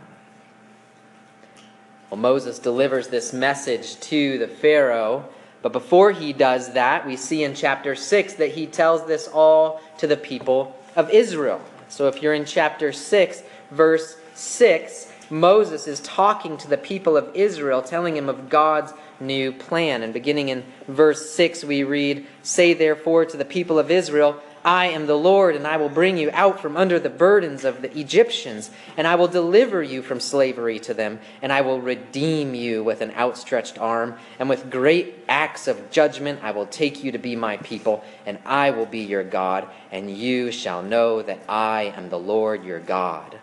Well, 2.10 2.20
Moses 2.20 2.60
delivers 2.60 3.08
this 3.08 3.32
message 3.32 4.00
to 4.02 4.38
the 4.38 4.48
Pharaoh, 4.48 5.30
but 5.64 5.72
before 5.72 6.12
he 6.12 6.34
does 6.34 6.74
that, 6.74 7.08
we 7.08 7.16
see 7.16 7.44
in 7.44 7.56
chapter 7.56 7.96
6 7.96 8.34
that 8.34 8.52
he 8.52 8.68
tells 8.68 9.08
this 9.08 9.30
all 9.30 9.82
to 9.98 10.06
the 10.06 10.18
people 10.18 10.76
of 10.96 11.10
Israel. 11.10 11.62
So 11.88 12.10
if 12.10 12.22
you're 12.22 12.34
in 12.34 12.44
chapter 12.44 12.92
6, 12.92 13.44
verse 13.72 14.18
6, 14.36 15.12
Moses 15.30 15.88
is 15.88 16.02
talking 16.02 16.58
to 16.58 16.68
the 16.68 16.78
people 16.78 17.16
of 17.16 17.34
Israel, 17.34 17.82
telling 17.82 18.18
him 18.18 18.28
of 18.28 18.50
God's 18.50 18.94
new 19.22 19.54
plan. 19.54 20.04
And 20.04 20.12
beginning 20.12 20.50
in 20.50 20.66
verse 20.90 21.32
6, 21.32 21.64
we 21.64 21.84
read, 21.84 22.28
Say 22.44 22.74
therefore 22.74 23.26
to 23.26 23.38
the 23.38 23.46
people 23.46 23.80
of 23.80 23.90
Israel, 23.90 24.42
I 24.66 24.88
am 24.88 25.08
the 25.08 25.18
Lord, 25.18 25.56
and 25.56 25.68
I 25.68 25.78
will 25.78 25.90
bring 25.90 26.18
you 26.18 26.30
out 26.32 26.60
from 26.60 26.78
under 26.78 27.00
the 27.00 27.10
burdens 27.10 27.66
of 27.66 27.82
the 27.82 27.98
Egyptians, 27.98 28.72
and 28.96 29.06
I 29.06 29.16
will 29.16 29.28
deliver 29.28 29.84
you 29.84 30.02
from 30.02 30.20
slavery 30.20 30.80
to 30.80 30.94
them, 30.94 31.20
and 31.42 31.52
I 31.52 31.62
will 31.62 31.82
redeem 31.82 32.56
you 32.56 32.84
with 32.84 33.02
an 33.02 33.12
outstretched 33.12 33.78
arm, 33.80 34.16
and 34.40 34.48
with 34.48 34.72
great 34.72 35.16
acts 35.28 35.68
of 35.68 35.92
judgment 35.92 36.40
I 36.44 36.52
will 36.52 36.66
take 36.66 37.04
you 37.04 37.12
to 37.12 37.18
be 37.18 37.36
my 37.36 37.58
people, 37.58 38.04
and 38.26 38.40
I 38.46 38.72
will 38.72 38.86
be 38.86 39.00
your 39.00 39.24
God, 39.24 39.68
and 39.92 40.10
you 40.10 40.52
shall 40.52 40.82
know 40.82 41.22
that 41.22 41.42
I 41.50 41.94
am 41.96 42.10
the 42.10 42.20
Lord 42.20 42.64
your 42.64 42.80
God 42.80 43.40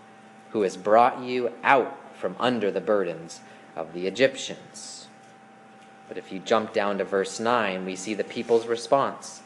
who 0.51 0.63
has 0.63 0.77
brought 0.77 1.23
you 1.23 1.53
out 1.63 1.97
from 2.17 2.37
under 2.39 2.71
the 2.71 2.81
burdens 2.81 3.41
of 3.77 3.93
the 3.93 4.07
Egyptians. 4.07 5.07
But 6.09 6.19
if 6.19 6.33
you 6.33 6.41
jump 6.41 6.73
down 6.73 6.99
to 6.99 7.05
verse 7.05 7.39
9, 7.39 7.85
we 7.85 7.97
see 7.97 8.15
the 8.15 8.25
people's 8.25 8.67
response. 8.67 9.43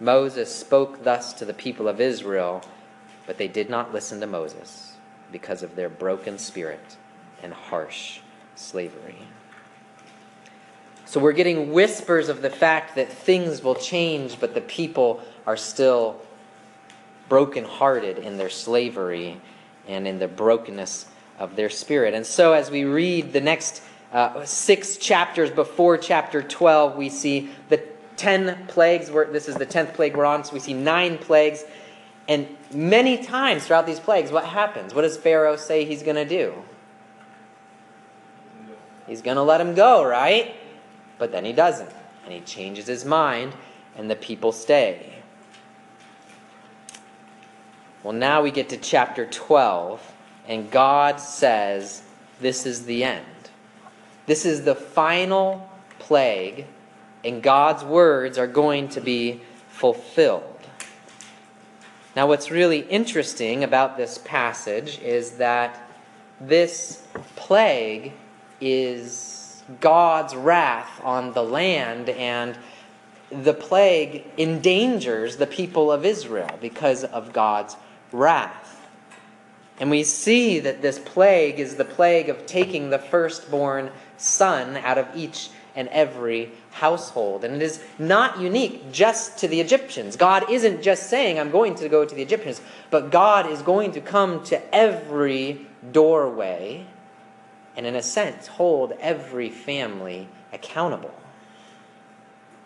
Moses 0.00 0.54
spoke 0.54 1.02
thus 1.02 1.32
to 1.34 1.44
the 1.44 1.54
people 1.54 1.88
of 1.88 2.00
Israel, 2.00 2.62
but 3.26 3.38
they 3.38 3.48
did 3.48 3.68
not 3.68 3.92
listen 3.92 4.20
to 4.20 4.26
Moses 4.26 4.94
because 5.32 5.62
of 5.62 5.76
their 5.76 5.88
broken 5.88 6.38
spirit 6.38 6.96
and 7.42 7.52
harsh 7.52 8.20
slavery. 8.54 9.18
So 11.04 11.20
we're 11.20 11.32
getting 11.32 11.72
whispers 11.72 12.28
of 12.28 12.42
the 12.42 12.50
fact 12.50 12.94
that 12.96 13.10
things 13.10 13.62
will 13.62 13.74
change, 13.74 14.38
but 14.38 14.54
the 14.54 14.60
people 14.60 15.22
are 15.46 15.56
still 15.56 16.20
brokenhearted 17.28 18.18
in 18.18 18.36
their 18.36 18.50
slavery 18.50 19.40
and 19.86 20.06
in 20.06 20.18
the 20.18 20.28
brokenness 20.28 21.06
of 21.38 21.56
their 21.56 21.70
spirit. 21.70 22.14
And 22.14 22.26
so, 22.26 22.52
as 22.52 22.70
we 22.70 22.84
read 22.84 23.32
the 23.32 23.40
next 23.40 23.82
uh, 24.12 24.44
six 24.44 24.96
chapters 24.96 25.50
before 25.50 25.96
chapter 25.96 26.42
12, 26.42 26.96
we 26.96 27.08
see 27.08 27.50
the 27.68 27.82
10 28.18 28.66
plagues. 28.66 29.10
Where, 29.10 29.24
this 29.26 29.48
is 29.48 29.56
the 29.56 29.66
10th 29.66 29.94
plague 29.94 30.16
we're 30.16 30.26
on, 30.26 30.44
so 30.44 30.52
we 30.52 30.60
see 30.60 30.74
nine 30.74 31.18
plagues. 31.18 31.64
And 32.28 32.46
many 32.72 33.22
times 33.24 33.66
throughout 33.66 33.86
these 33.86 34.00
plagues, 34.00 34.30
what 34.30 34.44
happens? 34.44 34.94
What 34.94 35.02
does 35.02 35.16
Pharaoh 35.16 35.56
say 35.56 35.84
he's 35.84 36.02
going 36.02 36.16
to 36.16 36.26
do? 36.26 36.54
He's 39.06 39.22
going 39.22 39.36
to 39.36 39.42
let 39.42 39.60
him 39.60 39.74
go, 39.74 40.04
right? 40.04 40.54
But 41.16 41.32
then 41.32 41.44
he 41.44 41.54
doesn't. 41.54 41.90
And 42.24 42.34
he 42.34 42.40
changes 42.40 42.86
his 42.86 43.06
mind, 43.06 43.54
and 43.96 44.10
the 44.10 44.16
people 44.16 44.52
stay. 44.52 45.14
Well, 48.02 48.12
now 48.12 48.42
we 48.42 48.50
get 48.50 48.68
to 48.68 48.76
chapter 48.76 49.26
12, 49.26 50.12
and 50.46 50.70
God 50.70 51.20
says, 51.20 52.02
This 52.40 52.66
is 52.66 52.84
the 52.84 53.02
end. 53.02 53.24
This 54.26 54.44
is 54.44 54.62
the 54.62 54.74
final 54.74 55.68
plague, 55.98 56.66
and 57.28 57.42
God's 57.42 57.84
words 57.84 58.38
are 58.38 58.46
going 58.46 58.88
to 58.90 59.00
be 59.00 59.40
fulfilled. 59.68 60.42
Now, 62.16 62.26
what's 62.26 62.50
really 62.50 62.80
interesting 62.80 63.62
about 63.62 63.96
this 63.96 64.18
passage 64.18 64.98
is 65.00 65.32
that 65.32 65.88
this 66.40 67.06
plague 67.36 68.12
is 68.60 69.62
God's 69.80 70.34
wrath 70.34 71.00
on 71.04 71.32
the 71.32 71.42
land, 71.44 72.08
and 72.08 72.56
the 73.30 73.54
plague 73.54 74.24
endangers 74.38 75.36
the 75.36 75.46
people 75.46 75.92
of 75.92 76.04
Israel 76.04 76.58
because 76.60 77.04
of 77.04 77.32
God's 77.32 77.76
wrath. 78.10 78.80
And 79.78 79.90
we 79.90 80.02
see 80.02 80.58
that 80.60 80.82
this 80.82 80.98
plague 80.98 81.60
is 81.60 81.76
the 81.76 81.84
plague 81.84 82.30
of 82.30 82.46
taking 82.46 82.90
the 82.90 82.98
firstborn 82.98 83.90
son 84.16 84.76
out 84.78 84.98
of 84.98 85.06
each 85.14 85.50
and 85.76 85.88
every 85.90 86.50
household. 86.78 87.44
And 87.44 87.56
it 87.56 87.62
is 87.62 87.82
not 87.98 88.40
unique 88.40 88.92
just 88.92 89.38
to 89.38 89.48
the 89.48 89.60
Egyptians. 89.60 90.16
God 90.16 90.50
isn't 90.50 90.82
just 90.82 91.10
saying, 91.10 91.38
I'm 91.38 91.50
going 91.50 91.74
to 91.76 91.88
go 91.88 92.04
to 92.04 92.14
the 92.14 92.22
Egyptians, 92.22 92.60
but 92.90 93.10
God 93.10 93.50
is 93.50 93.62
going 93.62 93.92
to 93.92 94.00
come 94.00 94.44
to 94.44 94.74
every 94.74 95.66
doorway 95.92 96.86
and, 97.76 97.86
in 97.86 97.94
a 97.94 98.02
sense, 98.02 98.46
hold 98.46 98.92
every 99.00 99.50
family 99.50 100.28
accountable. 100.52 101.14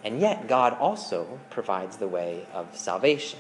And 0.05 0.21
yet, 0.21 0.49
God 0.49 0.75
also 0.79 1.39
provides 1.51 1.97
the 1.97 2.09
way 2.09 2.47
of 2.53 2.77
salvation. 2.77 3.39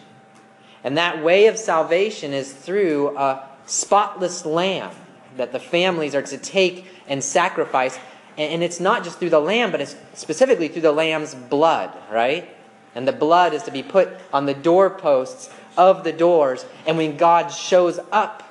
And 0.85 0.97
that 0.97 1.23
way 1.23 1.47
of 1.47 1.57
salvation 1.59 2.33
is 2.33 2.52
through 2.52 3.17
a 3.17 3.49
spotless 3.67 4.45
lamb 4.45 4.93
that 5.37 5.52
the 5.52 5.61
families 5.61 6.14
are 6.14 6.23
to 6.23 6.38
take 6.38 6.87
and 7.09 7.23
sacrifice. 7.23 7.99
And 8.39 8.62
it's 8.62 8.81
not 8.81 9.05
just 9.05 9.19
through 9.19 9.31
the 9.31 9.41
lamb, 9.41 9.71
but 9.71 9.81
it's 9.81 9.97
specifically 10.15 10.69
through 10.69 10.83
the 10.83 10.93
lamb's 10.93 11.35
blood, 11.35 11.93
right? 12.11 12.49
And 12.95 13.07
the 13.07 13.12
blood 13.12 13.53
is 13.53 13.62
to 13.65 13.71
be 13.71 13.83
put 13.83 14.09
on 14.33 14.47
the 14.47 14.55
doorposts 14.55 15.51
of 15.77 16.05
the 16.05 16.12
doors. 16.12 16.65
And 16.87 16.97
when 16.97 17.17
God 17.17 17.49
shows 17.49 17.99
up, 18.11 18.43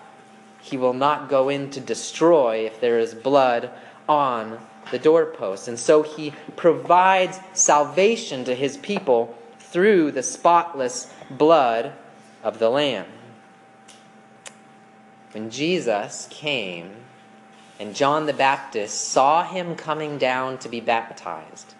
he 0.61 0.77
will 0.77 0.93
not 0.93 1.29
go 1.29 1.49
in 1.49 1.71
to 1.71 1.79
destroy 1.79 2.65
if 2.65 2.79
there 2.79 2.99
is 2.99 3.15
blood 3.15 3.71
on 4.07 4.59
the 4.91 4.99
doorposts. 4.99 5.67
And 5.67 5.79
so 5.79 6.03
he 6.03 6.33
provides 6.55 7.39
salvation 7.53 8.43
to 8.45 8.53
his 8.53 8.77
people 8.77 9.35
through 9.59 10.11
the 10.11 10.23
spotless 10.23 11.11
blood 11.29 11.93
of 12.43 12.59
the 12.59 12.69
Lamb. 12.69 13.07
When 15.31 15.49
Jesus 15.49 16.27
came 16.29 16.91
and 17.81 17.95
John 17.95 18.27
the 18.27 18.33
Baptist 18.33 19.09
saw 19.09 19.43
him 19.43 19.75
coming 19.75 20.19
down 20.19 20.59
to 20.59 20.69
be 20.69 20.79
baptized, 20.79 21.73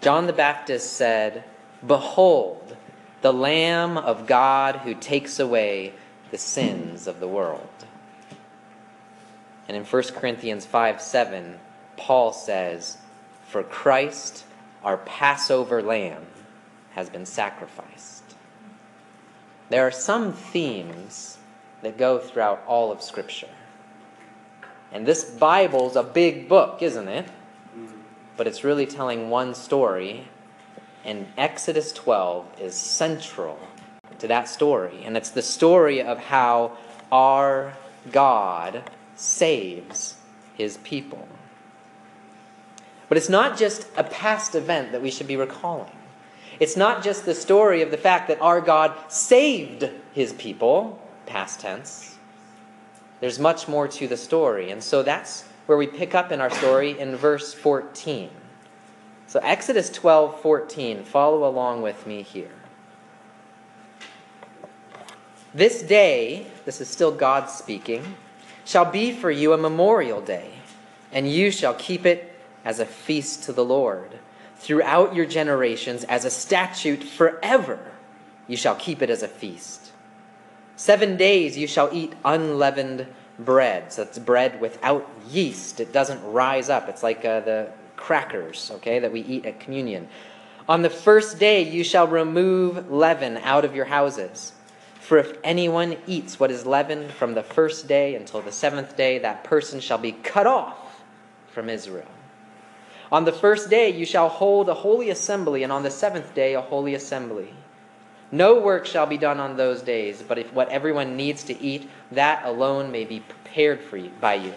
John 0.00 0.26
the 0.26 0.32
Baptist 0.32 0.94
said, 0.94 1.44
Behold, 1.86 2.74
the 3.20 3.34
Lamb 3.34 3.98
of 3.98 4.26
God 4.26 4.76
who 4.76 4.94
takes 4.94 5.38
away 5.38 5.92
the 6.30 6.38
sins 6.38 7.06
of 7.06 7.20
the 7.20 7.28
world. 7.28 7.68
And 9.68 9.76
in 9.76 9.84
1 9.84 10.02
Corinthians 10.14 10.64
5 10.64 11.02
7, 11.02 11.60
Paul 11.98 12.32
says, 12.32 12.96
For 13.46 13.62
Christ, 13.62 14.46
our 14.82 14.96
Passover 14.96 15.82
lamb, 15.82 16.24
has 16.92 17.10
been 17.10 17.26
sacrificed. 17.26 18.36
There 19.68 19.86
are 19.86 19.90
some 19.90 20.32
themes 20.32 21.36
that 21.82 21.98
go 21.98 22.18
throughout 22.18 22.64
all 22.66 22.90
of 22.90 23.02
Scripture. 23.02 23.50
And 24.92 25.06
this 25.06 25.24
Bible's 25.24 25.96
a 25.96 26.02
big 26.02 26.48
book, 26.48 26.82
isn't 26.82 27.08
it? 27.08 27.26
Mm-hmm. 27.26 27.96
But 28.36 28.46
it's 28.46 28.64
really 28.64 28.86
telling 28.86 29.30
one 29.30 29.54
story, 29.54 30.28
and 31.04 31.26
Exodus 31.36 31.92
12 31.92 32.60
is 32.60 32.74
central 32.74 33.58
to 34.18 34.28
that 34.28 34.48
story. 34.48 35.02
And 35.04 35.16
it's 35.16 35.30
the 35.30 35.42
story 35.42 36.02
of 36.02 36.18
how 36.18 36.76
our 37.12 37.74
God 38.10 38.82
saves 39.14 40.16
his 40.54 40.78
people. 40.78 41.28
But 43.08 43.18
it's 43.18 43.28
not 43.28 43.56
just 43.56 43.86
a 43.96 44.04
past 44.04 44.54
event 44.54 44.92
that 44.92 45.02
we 45.02 45.10
should 45.10 45.28
be 45.28 45.36
recalling. 45.36 45.92
It's 46.58 46.76
not 46.76 47.04
just 47.04 47.24
the 47.24 47.34
story 47.34 47.82
of 47.82 47.90
the 47.90 47.98
fact 47.98 48.28
that 48.28 48.40
our 48.40 48.60
God 48.60 48.94
saved 49.08 49.88
his 50.12 50.32
people, 50.32 50.98
past 51.26 51.60
tense. 51.60 52.15
There's 53.20 53.38
much 53.38 53.68
more 53.68 53.88
to 53.88 54.08
the 54.08 54.16
story. 54.16 54.70
And 54.70 54.82
so 54.82 55.02
that's 55.02 55.42
where 55.66 55.78
we 55.78 55.86
pick 55.86 56.14
up 56.14 56.32
in 56.32 56.40
our 56.40 56.50
story 56.50 56.98
in 56.98 57.16
verse 57.16 57.54
14. 57.54 58.30
So 59.26 59.40
Exodus 59.42 59.90
12 59.90 60.40
14, 60.40 61.04
follow 61.04 61.48
along 61.48 61.82
with 61.82 62.06
me 62.06 62.22
here. 62.22 62.50
This 65.52 65.82
day, 65.82 66.46
this 66.64 66.80
is 66.80 66.88
still 66.88 67.10
God 67.10 67.48
speaking, 67.48 68.16
shall 68.64 68.84
be 68.84 69.12
for 69.12 69.30
you 69.30 69.52
a 69.52 69.58
memorial 69.58 70.20
day, 70.20 70.50
and 71.12 71.30
you 71.30 71.50
shall 71.50 71.74
keep 71.74 72.04
it 72.04 72.38
as 72.64 72.78
a 72.78 72.84
feast 72.84 73.44
to 73.44 73.52
the 73.52 73.64
Lord. 73.64 74.18
Throughout 74.56 75.14
your 75.14 75.26
generations, 75.26 76.04
as 76.04 76.24
a 76.24 76.30
statute 76.30 77.02
forever, 77.02 77.78
you 78.46 78.56
shall 78.56 78.74
keep 78.74 79.02
it 79.02 79.10
as 79.10 79.22
a 79.22 79.28
feast. 79.28 79.92
Seven 80.76 81.16
days 81.16 81.56
you 81.56 81.66
shall 81.66 81.88
eat 81.92 82.12
unleavened 82.24 83.06
bread. 83.38 83.92
So 83.92 84.02
it's 84.02 84.18
bread 84.18 84.60
without 84.60 85.08
yeast. 85.30 85.80
It 85.80 85.92
doesn't 85.92 86.22
rise 86.30 86.68
up. 86.68 86.88
It's 86.88 87.02
like 87.02 87.24
uh, 87.24 87.40
the 87.40 87.70
crackers, 87.96 88.70
okay, 88.76 88.98
that 88.98 89.12
we 89.12 89.20
eat 89.20 89.46
at 89.46 89.58
communion. 89.58 90.08
On 90.68 90.82
the 90.82 90.90
first 90.90 91.38
day 91.38 91.62
you 91.62 91.82
shall 91.82 92.06
remove 92.06 92.90
leaven 92.90 93.38
out 93.38 93.64
of 93.64 93.74
your 93.74 93.86
houses. 93.86 94.52
For 95.00 95.18
if 95.18 95.38
anyone 95.44 95.96
eats 96.06 96.40
what 96.40 96.50
is 96.50 96.66
leavened 96.66 97.12
from 97.12 97.34
the 97.34 97.42
first 97.42 97.86
day 97.86 98.16
until 98.16 98.42
the 98.42 98.50
seventh 98.50 98.96
day, 98.96 99.20
that 99.20 99.44
person 99.44 99.80
shall 99.80 99.98
be 99.98 100.12
cut 100.12 100.46
off 100.46 101.04
from 101.52 101.70
Israel. 101.70 102.08
On 103.12 103.24
the 103.24 103.32
first 103.32 103.70
day 103.70 103.90
you 103.90 104.04
shall 104.04 104.28
hold 104.28 104.68
a 104.68 104.74
holy 104.74 105.10
assembly, 105.10 105.62
and 105.62 105.72
on 105.72 105.84
the 105.84 105.90
seventh 105.90 106.34
day 106.34 106.54
a 106.54 106.60
holy 106.60 106.94
assembly. 106.94 107.54
No 108.32 108.58
work 108.60 108.86
shall 108.86 109.06
be 109.06 109.18
done 109.18 109.38
on 109.38 109.56
those 109.56 109.82
days, 109.82 110.22
but 110.22 110.38
if 110.38 110.52
what 110.52 110.68
everyone 110.68 111.16
needs 111.16 111.44
to 111.44 111.60
eat, 111.60 111.88
that 112.10 112.44
alone 112.44 112.90
may 112.90 113.04
be 113.04 113.20
prepared 113.20 113.80
for 113.80 113.96
you 113.96 114.10
by 114.20 114.34
you. 114.34 114.54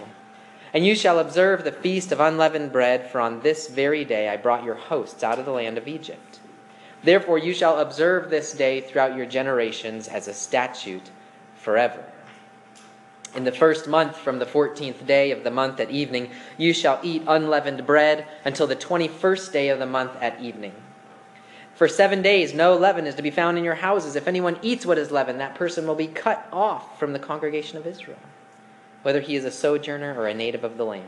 And 0.73 0.85
you 0.85 0.95
shall 0.95 1.19
observe 1.19 1.63
the 1.63 1.71
feast 1.71 2.11
of 2.11 2.19
unleavened 2.19 2.71
bread, 2.71 3.09
for 3.09 3.21
on 3.21 3.41
this 3.41 3.67
very 3.67 4.05
day 4.05 4.29
I 4.29 4.37
brought 4.37 4.63
your 4.63 4.75
hosts 4.75 5.23
out 5.23 5.39
of 5.39 5.45
the 5.45 5.51
land 5.51 5.77
of 5.77 5.87
Egypt. 5.87 6.39
Therefore 7.03 7.37
you 7.37 7.53
shall 7.53 7.79
observe 7.79 8.29
this 8.29 8.53
day 8.53 8.81
throughout 8.81 9.15
your 9.15 9.25
generations 9.25 10.07
as 10.07 10.27
a 10.27 10.33
statute 10.33 11.09
forever. 11.55 12.03
In 13.35 13.43
the 13.43 13.51
first 13.51 13.87
month, 13.87 14.17
from 14.17 14.39
the 14.39 14.45
fourteenth 14.45 15.05
day 15.05 15.29
of 15.31 15.43
the 15.43 15.51
month 15.51 15.79
at 15.79 15.91
evening, 15.91 16.31
you 16.57 16.73
shall 16.73 16.99
eat 17.03 17.21
unleavened 17.27 17.85
bread 17.85 18.27
until 18.43 18.65
the 18.65 18.75
twenty 18.75 19.07
first 19.07 19.53
day 19.53 19.69
of 19.69 19.77
the 19.77 19.85
month 19.85 20.11
at 20.19 20.41
evening. 20.41 20.73
For 21.79 21.87
seven 21.87 22.21
days 22.21 22.53
no 22.53 22.75
leaven 22.75 23.07
is 23.07 23.15
to 23.15 23.21
be 23.21 23.31
found 23.31 23.57
in 23.57 23.63
your 23.63 23.75
houses. 23.75 24.17
If 24.17 24.27
anyone 24.27 24.59
eats 24.61 24.85
what 24.85 24.97
is 24.97 25.11
leavened, 25.11 25.39
that 25.39 25.55
person 25.55 25.87
will 25.87 25.95
be 25.95 26.07
cut 26.07 26.45
off 26.51 26.99
from 26.99 27.13
the 27.13 27.19
congregation 27.19 27.77
of 27.77 27.87
Israel, 27.87 28.19
whether 29.01 29.21
he 29.21 29.37
is 29.37 29.45
a 29.45 29.49
sojourner 29.49 30.13
or 30.13 30.27
a 30.27 30.33
native 30.33 30.65
of 30.65 30.75
the 30.75 30.83
land. 30.83 31.07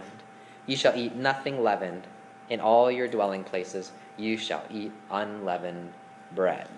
You 0.66 0.78
shall 0.78 0.96
eat 0.96 1.14
nothing 1.14 1.62
leavened. 1.62 2.04
In 2.50 2.62
all 2.62 2.90
your 2.90 3.10
dwelling 3.10 3.44
places, 3.44 3.92
you 4.16 4.38
shall 4.38 4.64
eat 4.72 4.94
unleavened 5.12 5.92
bread. 6.34 6.70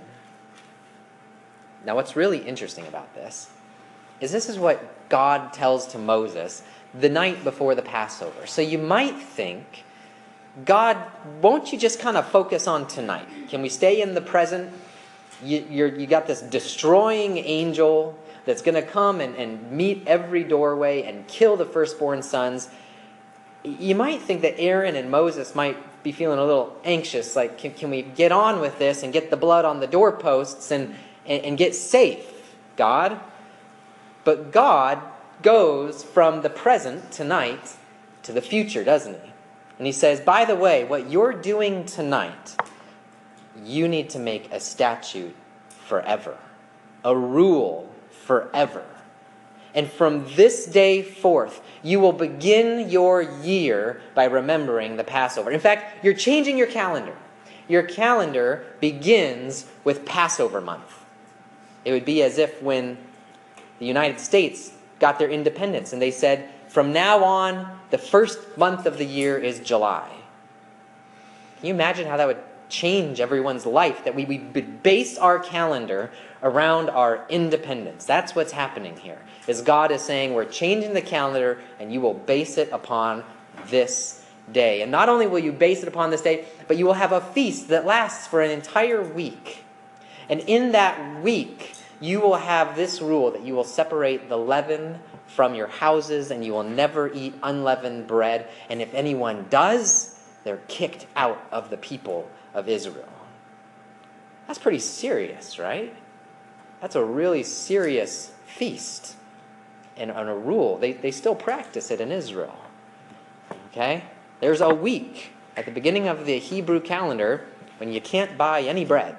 Now, 1.86 1.94
what's 1.94 2.16
really 2.16 2.40
interesting 2.40 2.88
about 2.88 3.14
this 3.14 3.52
is 4.20 4.32
this 4.32 4.50
is 4.50 4.58
what 4.58 5.08
God 5.08 5.54
tells 5.54 5.86
to 5.90 6.00
Moses 6.00 6.64
the 7.00 7.10
night 7.10 7.44
before 7.44 7.76
the 7.76 7.84
Passover. 7.84 8.48
So 8.48 8.64
you 8.64 8.80
might 8.80 9.20
think, 9.20 9.84
God, 10.66 10.98
won't 11.42 11.74
you 11.74 11.80
just 11.80 12.00
kind 12.00 12.16
of 12.16 12.28
focus 12.28 12.68
on 12.68 12.88
tonight? 12.88 13.28
Can 13.50 13.62
we 13.62 13.70
stay 13.70 14.02
in 14.02 14.14
the 14.14 14.22
present? 14.22 14.72
You, 15.44 15.88
you 15.88 16.06
got 16.06 16.28
this 16.28 16.42
destroying 16.42 17.38
angel 17.38 18.18
that's 18.46 18.62
going 18.62 18.76
to 18.76 18.84
come 18.84 19.20
and, 19.20 19.36
and 19.36 19.72
meet 19.72 20.04
every 20.06 20.44
doorway 20.44 21.04
and 21.04 21.28
kill 21.28 21.58
the 21.58 21.66
firstborn 21.66 22.22
sons. 22.22 22.70
You 23.64 23.96
might 23.96 24.22
think 24.22 24.42
that 24.42 24.60
Aaron 24.60 24.96
and 24.96 25.10
Moses 25.10 25.56
might 25.56 25.78
be 26.04 26.12
feeling 26.12 26.38
a 26.38 26.46
little 26.46 26.78
anxious. 26.84 27.36
Like, 27.36 27.58
can, 27.58 27.74
can 27.74 27.90
we 27.90 28.04
get 28.04 28.32
on 28.32 28.60
with 28.60 28.78
this 28.78 29.02
and 29.02 29.12
get 29.12 29.32
the 29.32 29.38
blood 29.38 29.66
on 29.66 29.80
the 29.80 29.88
doorposts 29.88 30.70
and, 30.70 30.94
and, 31.26 31.44
and 31.44 31.58
get 31.58 31.74
safe, 31.74 32.56
God? 32.76 33.20
But 34.24 34.52
God 34.52 35.02
goes 35.42 36.04
from 36.04 36.42
the 36.42 36.50
present 36.50 37.12
tonight 37.12 37.76
to 38.24 38.32
the 38.32 38.42
future, 38.42 38.84
doesn't 38.84 39.22
he? 39.24 39.33
And 39.78 39.88
he 39.88 39.94
says, 39.94 40.22
by 40.22 40.46
the 40.46 40.56
way, 40.56 40.84
what 40.84 41.10
you're 41.10 41.34
doing 41.34 41.86
tonight, 41.86 42.56
you 43.64 43.88
need 43.88 44.10
to 44.12 44.20
make 44.20 44.52
a 44.52 44.60
statute 44.60 45.36
forever, 45.70 46.38
a 47.04 47.16
rule 47.16 47.94
forever. 48.10 48.86
And 49.76 49.90
from 49.90 50.26
this 50.36 50.68
day 50.68 51.02
forth, 51.02 51.62
you 51.82 52.00
will 52.00 52.14
begin 52.14 52.90
your 52.90 53.22
year 53.22 54.02
by 54.14 54.26
remembering 54.26 54.98
the 54.98 55.04
Passover. 55.04 55.50
In 55.50 55.60
fact, 55.60 56.04
you're 56.06 56.14
changing 56.14 56.58
your 56.58 56.68
calendar. 56.68 57.16
Your 57.68 57.84
calendar 57.84 58.66
begins 58.80 59.66
with 59.84 60.06
Passover 60.06 60.62
month. 60.62 61.06
It 61.86 61.92
would 61.92 62.06
be 62.06 62.22
as 62.22 62.38
if 62.38 62.62
when 62.62 62.98
the 63.80 63.86
United 63.86 64.20
States 64.20 64.74
got 65.00 65.18
their 65.18 65.30
independence 65.30 65.92
and 65.92 66.02
they 66.02 66.12
said, 66.12 66.50
from 66.74 66.92
now 66.92 67.24
on, 67.24 67.68
the 67.92 68.00
first 68.00 68.58
month 68.58 68.88
of 68.88 68.98
the 68.98 69.06
year 69.06 69.38
is 69.38 69.60
July. 69.60 70.10
Can 71.60 71.68
you 71.68 71.74
imagine 71.76 72.08
how 72.08 72.18
that 72.18 72.26
would 72.26 72.42
change 72.68 73.20
everyone's 73.20 73.68
life? 73.68 74.06
That 74.06 74.16
we 74.16 74.26
would 74.26 74.82
base 74.82 75.16
our 75.20 75.38
calendar 75.38 76.10
around 76.42 76.90
our 76.90 77.28
independence. 77.30 78.06
That's 78.06 78.34
what's 78.34 78.54
happening 78.54 78.98
here. 78.98 79.22
Is 79.46 79.62
God 79.62 79.92
is 79.92 80.02
saying 80.02 80.34
we're 80.34 80.46
changing 80.46 80.96
the 80.96 81.02
calendar 81.04 81.62
and 81.80 81.94
you 81.94 82.02
will 82.02 82.16
base 82.16 82.58
it 82.58 82.72
upon 82.72 83.24
this 83.68 84.26
day. 84.52 84.82
And 84.82 84.92
not 84.92 85.10
only 85.10 85.28
will 85.28 85.38
you 85.38 85.52
base 85.52 85.84
it 85.84 85.88
upon 85.88 86.10
this 86.10 86.22
day, 86.22 86.46
but 86.68 86.78
you 86.78 86.88
will 86.88 86.94
have 86.94 87.12
a 87.12 87.22
feast 87.22 87.68
that 87.68 87.86
lasts 87.86 88.26
for 88.26 88.42
an 88.42 88.50
entire 88.50 89.04
week. 89.04 89.64
And 90.28 90.40
in 90.40 90.72
that 90.72 91.22
week, 91.22 91.74
you 92.00 92.20
will 92.20 92.38
have 92.38 92.76
this 92.76 93.00
rule 93.00 93.30
that 93.30 93.44
you 93.44 93.54
will 93.54 93.64
separate 93.64 94.28
the 94.28 94.38
leaven 94.40 94.98
from 95.36 95.56
your 95.56 95.68
houses 95.68 96.32
and 96.32 96.46
you 96.46 96.54
will 96.54 96.64
never 96.64 97.12
eat 97.12 97.34
unleavened 97.42 98.08
bread. 98.08 98.50
And 98.70 98.82
if 98.82 98.94
anyone 98.94 99.48
does, 99.50 100.20
they're 100.44 100.62
kicked 100.68 101.08
out 101.16 101.44
of 101.52 101.70
the 101.70 101.78
people 101.78 102.30
of 102.54 102.70
Israel. 102.70 103.10
That's 104.48 104.60
pretty 104.60 104.80
serious, 104.80 105.58
right? 105.58 105.96
That's 106.82 106.96
a 106.96 107.04
really 107.04 107.44
serious 107.44 108.32
feast 108.46 109.16
and, 109.98 110.12
and 110.12 110.30
a 110.30 110.36
rule. 110.36 110.78
They, 110.78 110.94
they 110.94 111.12
still 111.12 111.36
practice 111.36 111.92
it 111.92 112.02
in 112.02 112.12
Israel. 112.12 112.58
Okay? 113.72 114.04
There's 114.40 114.62
a 114.62 114.74
week 114.74 115.32
at 115.56 115.66
the 115.66 115.72
beginning 115.72 116.08
of 116.08 116.26
the 116.26 116.40
Hebrew 116.40 116.80
calendar 116.80 117.46
when 117.78 117.92
you 117.92 118.02
can't 118.02 118.38
buy 118.38 118.62
any 118.62 118.86
bread 118.86 119.16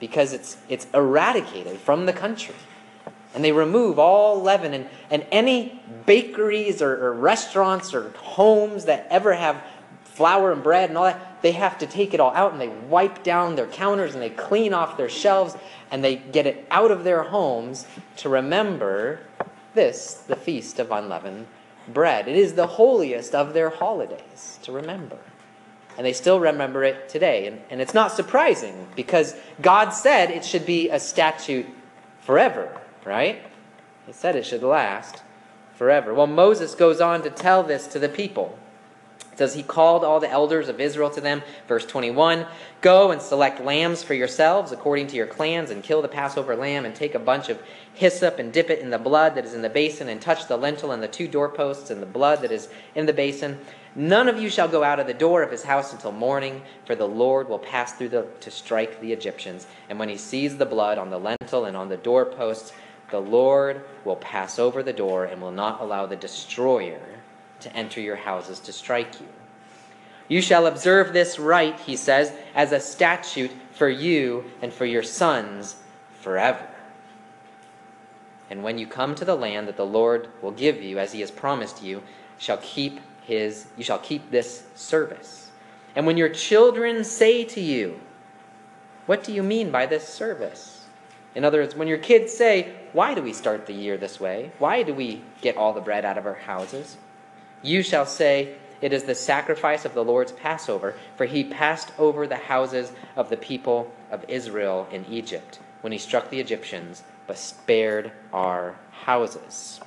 because 0.00 0.32
it's, 0.32 0.56
it's 0.68 0.86
eradicated 0.92 1.78
from 1.78 2.06
the 2.06 2.12
country. 2.12 2.54
And 3.34 3.44
they 3.44 3.52
remove 3.52 3.98
all 3.98 4.40
leaven 4.40 4.74
and, 4.74 4.88
and 5.10 5.26
any 5.30 5.82
bakeries 6.06 6.80
or, 6.80 7.06
or 7.06 7.12
restaurants 7.12 7.92
or 7.92 8.10
homes 8.10 8.86
that 8.86 9.06
ever 9.10 9.34
have 9.34 9.62
flour 10.04 10.50
and 10.50 10.62
bread 10.62 10.88
and 10.88 10.98
all 10.98 11.04
that, 11.04 11.40
they 11.42 11.52
have 11.52 11.78
to 11.78 11.86
take 11.86 12.12
it 12.12 12.18
all 12.18 12.32
out 12.32 12.52
and 12.52 12.60
they 12.60 12.68
wipe 12.68 13.22
down 13.22 13.54
their 13.54 13.68
counters 13.68 14.14
and 14.14 14.22
they 14.22 14.30
clean 14.30 14.74
off 14.74 14.96
their 14.96 15.08
shelves 15.08 15.56
and 15.90 16.02
they 16.02 16.16
get 16.16 16.46
it 16.46 16.66
out 16.70 16.90
of 16.90 17.04
their 17.04 17.22
homes 17.22 17.86
to 18.16 18.28
remember 18.28 19.20
this, 19.74 20.14
the 20.26 20.34
Feast 20.34 20.80
of 20.80 20.90
Unleavened 20.90 21.46
Bread. 21.86 22.26
It 22.26 22.36
is 22.36 22.54
the 22.54 22.66
holiest 22.66 23.34
of 23.34 23.54
their 23.54 23.70
holidays 23.70 24.58
to 24.62 24.72
remember. 24.72 25.18
And 25.96 26.04
they 26.04 26.12
still 26.12 26.40
remember 26.40 26.84
it 26.84 27.08
today. 27.08 27.46
And, 27.46 27.60
and 27.70 27.80
it's 27.80 27.94
not 27.94 28.12
surprising 28.12 28.88
because 28.96 29.36
God 29.62 29.90
said 29.90 30.30
it 30.30 30.44
should 30.44 30.66
be 30.66 30.90
a 30.90 30.98
statute 30.98 31.66
forever, 32.20 32.77
right? 33.04 33.42
He 34.06 34.12
said 34.12 34.36
it 34.36 34.46
should 34.46 34.62
last 34.62 35.22
forever. 35.74 36.12
Well, 36.12 36.26
Moses 36.26 36.74
goes 36.74 37.00
on 37.00 37.22
to 37.22 37.30
tell 37.30 37.62
this 37.62 37.86
to 37.88 37.98
the 37.98 38.08
people. 38.08 38.58
It 39.32 39.38
says 39.38 39.54
he 39.54 39.62
called 39.62 40.02
all 40.02 40.18
the 40.18 40.30
elders 40.30 40.68
of 40.68 40.80
Israel 40.80 41.10
to 41.10 41.20
them. 41.20 41.42
Verse 41.68 41.86
21 41.86 42.46
Go 42.80 43.12
and 43.12 43.22
select 43.22 43.62
lambs 43.62 44.02
for 44.02 44.14
yourselves 44.14 44.72
according 44.72 45.06
to 45.08 45.16
your 45.16 45.28
clans, 45.28 45.70
and 45.70 45.82
kill 45.82 46.02
the 46.02 46.08
Passover 46.08 46.56
lamb, 46.56 46.84
and 46.84 46.94
take 46.94 47.14
a 47.14 47.20
bunch 47.20 47.48
of 47.48 47.62
hyssop 47.94 48.40
and 48.40 48.52
dip 48.52 48.70
it 48.70 48.80
in 48.80 48.90
the 48.90 48.98
blood 48.98 49.36
that 49.36 49.44
is 49.44 49.54
in 49.54 49.62
the 49.62 49.70
basin, 49.70 50.08
and 50.08 50.20
touch 50.20 50.48
the 50.48 50.56
lintel 50.56 50.90
and 50.90 51.00
the 51.00 51.06
two 51.06 51.28
doorposts 51.28 51.90
and 51.90 52.02
the 52.02 52.06
blood 52.06 52.40
that 52.40 52.50
is 52.50 52.68
in 52.96 53.06
the 53.06 53.12
basin. 53.12 53.60
None 53.94 54.28
of 54.28 54.40
you 54.40 54.50
shall 54.50 54.68
go 54.68 54.82
out 54.82 54.98
of 54.98 55.06
the 55.06 55.14
door 55.14 55.42
of 55.42 55.50
his 55.52 55.62
house 55.62 55.92
until 55.92 56.12
morning, 56.12 56.62
for 56.84 56.96
the 56.96 57.06
Lord 57.06 57.48
will 57.48 57.58
pass 57.58 57.92
through 57.92 58.10
the, 58.10 58.26
to 58.40 58.50
strike 58.50 59.00
the 59.00 59.12
Egyptians. 59.12 59.66
And 59.88 59.98
when 59.98 60.08
he 60.08 60.16
sees 60.16 60.56
the 60.56 60.66
blood 60.66 60.98
on 60.98 61.10
the 61.10 61.18
lintel 61.18 61.64
and 61.64 61.76
on 61.76 61.88
the 61.88 61.96
doorposts. 61.96 62.72
The 63.10 63.20
Lord 63.20 63.82
will 64.04 64.16
pass 64.16 64.58
over 64.58 64.82
the 64.82 64.92
door 64.92 65.24
and 65.24 65.40
will 65.40 65.52
not 65.52 65.80
allow 65.80 66.06
the 66.06 66.16
destroyer 66.16 67.00
to 67.60 67.74
enter 67.76 68.00
your 68.00 68.16
houses 68.16 68.60
to 68.60 68.72
strike 68.72 69.20
you. 69.20 69.26
You 70.28 70.42
shall 70.42 70.66
observe 70.66 71.12
this 71.12 71.38
rite, 71.38 71.80
he 71.80 71.96
says, 71.96 72.32
as 72.54 72.72
a 72.72 72.80
statute 72.80 73.50
for 73.72 73.88
you 73.88 74.44
and 74.60 74.72
for 74.72 74.84
your 74.84 75.02
sons 75.02 75.76
forever. 76.20 76.68
And 78.50 78.62
when 78.62 78.78
you 78.78 78.86
come 78.86 79.14
to 79.14 79.24
the 79.24 79.34
land 79.34 79.68
that 79.68 79.76
the 79.76 79.86
Lord 79.86 80.28
will 80.42 80.52
give 80.52 80.82
you, 80.82 80.98
as 80.98 81.12
he 81.12 81.20
has 81.20 81.30
promised 81.30 81.82
you, 81.82 82.02
shall 82.38 82.58
keep 82.58 83.00
his 83.22 83.66
you 83.76 83.84
shall 83.84 83.98
keep 83.98 84.30
this 84.30 84.64
service. 84.74 85.50
And 85.94 86.06
when 86.06 86.16
your 86.16 86.30
children 86.30 87.04
say 87.04 87.44
to 87.44 87.60
you, 87.60 88.00
What 89.06 89.22
do 89.24 89.32
you 89.32 89.42
mean 89.42 89.70
by 89.70 89.86
this 89.86 90.06
service? 90.08 90.86
In 91.34 91.44
other 91.44 91.60
words, 91.60 91.74
when 91.74 91.88
your 91.88 91.98
kids 91.98 92.32
say, 92.32 92.74
Why 92.92 93.14
do 93.14 93.22
we 93.22 93.32
start 93.32 93.66
the 93.66 93.74
year 93.74 93.96
this 93.96 94.20
way? 94.20 94.52
Why 94.58 94.82
do 94.82 94.94
we 94.94 95.22
get 95.40 95.56
all 95.56 95.72
the 95.72 95.80
bread 95.80 96.04
out 96.04 96.18
of 96.18 96.26
our 96.26 96.34
houses? 96.34 96.96
You 97.62 97.82
shall 97.82 98.06
say, 98.06 98.54
It 98.80 98.92
is 98.92 99.04
the 99.04 99.14
sacrifice 99.14 99.84
of 99.84 99.94
the 99.94 100.04
Lord's 100.04 100.32
Passover, 100.32 100.94
for 101.16 101.26
he 101.26 101.44
passed 101.44 101.92
over 101.98 102.26
the 102.26 102.36
houses 102.36 102.92
of 103.16 103.28
the 103.30 103.36
people 103.36 103.92
of 104.10 104.24
Israel 104.28 104.86
in 104.90 105.04
Egypt 105.06 105.58
when 105.80 105.92
he 105.92 105.98
struck 105.98 106.30
the 106.30 106.40
Egyptians, 106.40 107.02
but 107.26 107.38
spared 107.38 108.12
our 108.32 108.74
houses. 108.90 109.80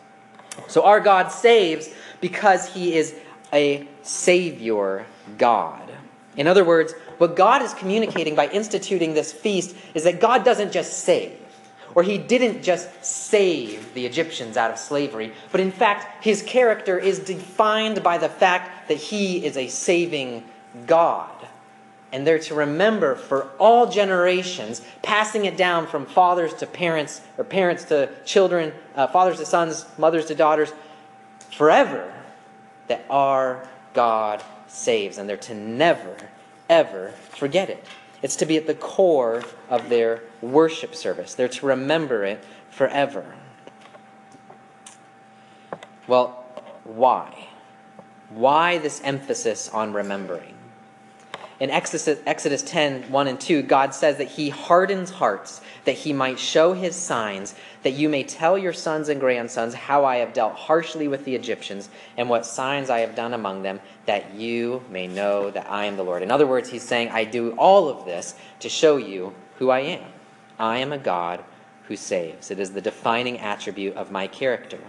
So 0.68 0.84
our 0.84 1.00
God 1.00 1.30
saves 1.30 1.90
because 2.20 2.74
he 2.74 2.96
is 2.96 3.16
a 3.54 3.88
Savior 4.02 5.06
God. 5.38 5.92
In 6.38 6.48
other 6.48 6.64
words, 6.64 6.94
what 7.18 7.36
God 7.36 7.62
is 7.62 7.74
communicating 7.74 8.36
by 8.36 8.48
instituting 8.48 9.14
this 9.14 9.34
feast 9.34 9.76
is 9.94 10.04
that 10.06 10.22
God 10.22 10.46
doesn't 10.46 10.72
just 10.72 11.00
save, 11.00 11.38
or 11.96 12.04
he 12.04 12.18
didn't 12.18 12.64
just 12.64 12.90
save 13.04 13.94
the 13.94 14.06
Egyptians 14.06 14.58
out 14.58 14.72
of 14.72 14.80
slavery, 14.80 15.34
but 15.52 15.62
in 15.62 15.72
fact, 15.72 16.24
his 16.24 16.42
character 16.42 16.98
is 16.98 17.20
defined 17.20 18.04
by 18.04 18.18
the 18.18 18.30
fact 18.30 18.88
that 18.88 18.98
he 18.98 19.46
is 19.46 19.58
a 19.58 19.68
saving 19.68 20.44
God. 20.88 21.30
And 22.14 22.28
they're 22.28 22.40
to 22.40 22.56
remember 22.56 23.16
for 23.16 23.50
all 23.58 23.90
generations, 23.90 24.82
passing 25.02 25.46
it 25.46 25.56
down 25.56 25.88
from 25.88 26.06
fathers 26.06 26.54
to 26.56 26.66
parents, 26.68 27.22
or 27.38 27.44
parents 27.44 27.86
to 27.86 28.10
children, 28.26 28.74
uh, 28.96 29.08
fathers 29.08 29.38
to 29.38 29.46
sons, 29.46 29.86
mothers 29.98 30.26
to 30.26 30.36
daughters, 30.36 30.74
forever, 31.52 32.14
that 32.88 33.06
our 33.10 33.66
God 33.94 34.44
saves. 34.68 35.18
And 35.18 35.30
they're 35.30 35.38
to 35.38 35.54
never, 35.54 36.16
ever 36.70 37.14
forget 37.30 37.70
it. 37.70 37.86
It's 38.22 38.36
to 38.38 38.46
be 38.46 38.58
at 38.58 38.68
the 38.68 38.76
core 38.76 39.44
of 39.70 39.90
their 39.90 40.22
worship 40.42 40.96
service. 40.96 41.34
They're 41.34 41.48
to 41.48 41.66
remember 41.66 42.24
it 42.24 42.44
forever. 42.70 43.36
Well, 46.08 46.44
why? 46.84 47.48
Why 48.30 48.78
this 48.78 49.02
emphasis 49.04 49.70
on 49.70 49.94
remembering? 49.94 50.56
In 51.62 51.70
Exodus, 51.70 52.20
Exodus 52.26 52.64
10 52.64 53.12
1 53.12 53.28
and 53.28 53.40
2, 53.40 53.62
God 53.62 53.94
says 53.94 54.18
that 54.18 54.30
He 54.30 54.50
hardens 54.50 55.12
hearts 55.12 55.62
that 55.86 55.92
He 55.92 56.12
might 56.12 56.40
show 56.40 56.74
His 56.74 56.96
signs, 56.96 57.54
that 57.84 57.94
you 57.94 58.10
may 58.10 58.24
tell 58.24 58.58
your 58.58 58.74
sons 58.74 59.10
and 59.10 59.20
grandsons 59.20 59.76
how 59.76 60.04
I 60.04 60.18
have 60.18 60.34
dealt 60.34 60.56
harshly 60.56 61.08
with 61.08 61.24
the 61.24 61.36
Egyptians 61.36 61.88
and 62.18 62.28
what 62.28 62.48
signs 62.48 62.90
I 62.90 63.02
have 63.02 63.14
done 63.14 63.36
among 63.36 63.62
them, 63.62 63.80
that 64.08 64.34
you 64.34 64.84
may 64.90 65.06
know 65.06 65.52
that 65.52 65.70
I 65.70 65.86
am 65.86 65.98
the 65.98 66.04
Lord. 66.04 66.24
In 66.24 66.32
other 66.32 66.48
words, 66.48 66.68
He's 66.68 66.82
saying, 66.82 67.10
I 67.10 67.26
do 67.26 67.52
all 67.52 67.90
of 67.90 68.06
this 68.06 68.34
to 68.62 68.68
show 68.68 68.98
you 68.98 69.36
who 69.60 69.70
I 69.70 69.82
am. 69.82 70.12
I 70.58 70.80
am 70.80 70.92
a 70.92 70.98
God 70.98 71.44
who 71.84 71.96
saves. 71.96 72.50
It 72.50 72.60
is 72.60 72.72
the 72.72 72.82
defining 72.82 73.38
attribute 73.38 73.96
of 73.96 74.10
my 74.10 74.26
character. 74.26 74.80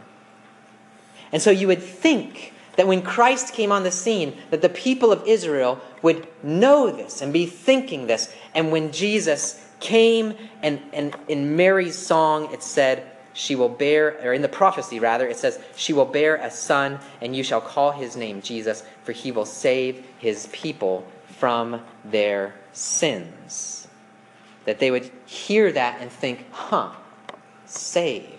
And 1.32 1.42
so 1.42 1.50
you 1.50 1.66
would 1.66 1.82
think 1.82 2.54
that 2.76 2.86
when 2.86 3.02
Christ 3.02 3.54
came 3.54 3.72
on 3.72 3.82
the 3.82 3.90
scene, 3.90 4.36
that 4.50 4.62
the 4.62 4.68
people 4.68 5.12
of 5.12 5.26
Israel 5.26 5.80
would 6.00 6.26
know 6.42 6.90
this 6.90 7.20
and 7.22 7.32
be 7.32 7.46
thinking 7.46 8.06
this. 8.06 8.32
And 8.54 8.72
when 8.72 8.92
Jesus 8.92 9.64
came, 9.80 10.34
and, 10.62 10.80
and 10.92 11.16
in 11.28 11.56
Mary's 11.56 11.98
song 11.98 12.52
it 12.52 12.62
said, 12.62 13.08
she 13.34 13.54
will 13.54 13.68
bear, 13.68 14.18
or 14.22 14.32
in 14.32 14.42
the 14.42 14.48
prophecy 14.48 15.00
rather, 15.00 15.26
it 15.26 15.36
says, 15.36 15.58
she 15.74 15.92
will 15.92 16.04
bear 16.04 16.36
a 16.36 16.50
son, 16.50 16.98
and 17.20 17.34
you 17.34 17.42
shall 17.42 17.60
call 17.60 17.92
his 17.92 18.16
name 18.16 18.42
Jesus, 18.42 18.82
for 19.04 19.12
he 19.12 19.32
will 19.32 19.46
save 19.46 20.04
his 20.18 20.48
people 20.52 21.06
from 21.38 21.80
their 22.04 22.54
sins. 22.72 23.88
That 24.64 24.78
they 24.78 24.90
would 24.90 25.10
hear 25.26 25.72
that 25.72 26.00
and 26.00 26.10
think, 26.10 26.44
huh, 26.52 26.92
save. 27.64 28.38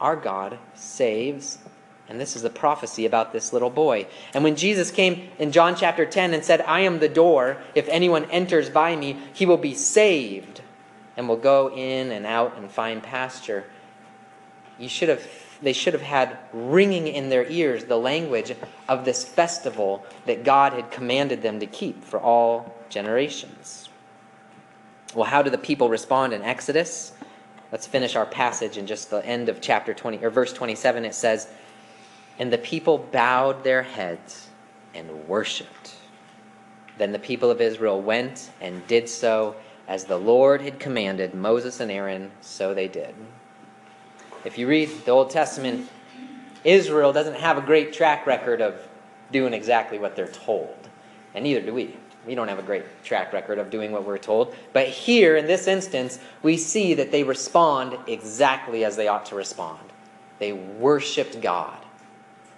Our 0.00 0.16
God 0.16 0.58
saves 0.74 1.58
and 2.10 2.20
this 2.20 2.34
is 2.34 2.42
the 2.42 2.50
prophecy 2.50 3.06
about 3.06 3.32
this 3.32 3.52
little 3.52 3.70
boy. 3.70 4.04
And 4.34 4.42
when 4.42 4.56
Jesus 4.56 4.90
came 4.90 5.28
in 5.38 5.52
John 5.52 5.76
chapter 5.76 6.04
10 6.04 6.34
and 6.34 6.44
said, 6.44 6.60
I 6.62 6.80
am 6.80 6.98
the 6.98 7.08
door, 7.08 7.56
if 7.76 7.88
anyone 7.88 8.24
enters 8.32 8.68
by 8.68 8.96
me, 8.96 9.16
he 9.32 9.46
will 9.46 9.56
be 9.56 9.74
saved 9.74 10.60
and 11.16 11.28
will 11.28 11.36
go 11.36 11.70
in 11.70 12.10
and 12.10 12.26
out 12.26 12.58
and 12.58 12.68
find 12.68 13.00
pasture. 13.00 13.64
You 14.76 14.88
should 14.88 15.08
have 15.08 15.24
they 15.62 15.74
should 15.74 15.92
have 15.92 16.02
had 16.02 16.38
ringing 16.54 17.06
in 17.06 17.28
their 17.28 17.46
ears 17.46 17.84
the 17.84 17.98
language 17.98 18.54
of 18.88 19.04
this 19.04 19.24
festival 19.24 20.04
that 20.24 20.42
God 20.42 20.72
had 20.72 20.90
commanded 20.90 21.42
them 21.42 21.60
to 21.60 21.66
keep 21.66 22.02
for 22.02 22.18
all 22.18 22.74
generations. 22.88 23.90
Well, 25.14 25.26
how 25.26 25.42
do 25.42 25.50
the 25.50 25.58
people 25.58 25.90
respond 25.90 26.32
in 26.32 26.40
Exodus? 26.40 27.12
Let's 27.70 27.86
finish 27.86 28.16
our 28.16 28.24
passage 28.24 28.78
in 28.78 28.86
just 28.86 29.10
the 29.10 29.24
end 29.24 29.50
of 29.50 29.60
chapter 29.60 29.92
20 29.92 30.24
or 30.24 30.30
verse 30.30 30.52
27 30.52 31.04
it 31.04 31.14
says 31.14 31.46
and 32.40 32.50
the 32.50 32.58
people 32.58 32.96
bowed 32.96 33.62
their 33.62 33.82
heads 33.82 34.48
and 34.94 35.28
worshiped. 35.28 35.94
Then 36.96 37.12
the 37.12 37.18
people 37.18 37.50
of 37.50 37.60
Israel 37.60 38.00
went 38.00 38.50
and 38.62 38.84
did 38.86 39.10
so 39.10 39.54
as 39.86 40.04
the 40.04 40.16
Lord 40.16 40.62
had 40.62 40.80
commanded 40.80 41.34
Moses 41.34 41.80
and 41.80 41.90
Aaron, 41.90 42.30
so 42.40 42.72
they 42.72 42.88
did. 42.88 43.14
If 44.46 44.56
you 44.56 44.66
read 44.66 44.88
the 45.04 45.10
Old 45.10 45.30
Testament, 45.30 45.86
Israel 46.64 47.12
doesn't 47.12 47.36
have 47.36 47.58
a 47.58 47.60
great 47.60 47.92
track 47.92 48.26
record 48.26 48.62
of 48.62 48.88
doing 49.30 49.52
exactly 49.52 49.98
what 49.98 50.16
they're 50.16 50.28
told. 50.28 50.88
And 51.34 51.44
neither 51.44 51.60
do 51.60 51.74
we. 51.74 51.94
We 52.26 52.34
don't 52.34 52.48
have 52.48 52.58
a 52.58 52.62
great 52.62 53.04
track 53.04 53.34
record 53.34 53.58
of 53.58 53.68
doing 53.68 53.92
what 53.92 54.06
we're 54.06 54.18
told. 54.18 54.54
But 54.72 54.88
here, 54.88 55.36
in 55.36 55.46
this 55.46 55.66
instance, 55.66 56.18
we 56.42 56.56
see 56.56 56.94
that 56.94 57.12
they 57.12 57.22
respond 57.22 57.98
exactly 58.06 58.84
as 58.84 58.96
they 58.96 59.08
ought 59.08 59.26
to 59.26 59.34
respond. 59.34 59.80
They 60.38 60.52
worshiped 60.52 61.42
God 61.42 61.76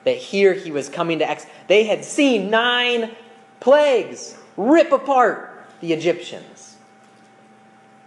that 0.05 0.17
here 0.17 0.53
he 0.53 0.71
was 0.71 0.89
coming 0.89 1.19
to 1.21 1.29
ex. 1.29 1.47
They 1.69 1.85
had 1.85 2.05
seen 2.05 2.51
nine 2.51 3.13
plagues 3.61 4.37
rip 4.57 4.93
apart 4.93 5.67
the 5.81 5.93
Egyptians. 5.93 6.77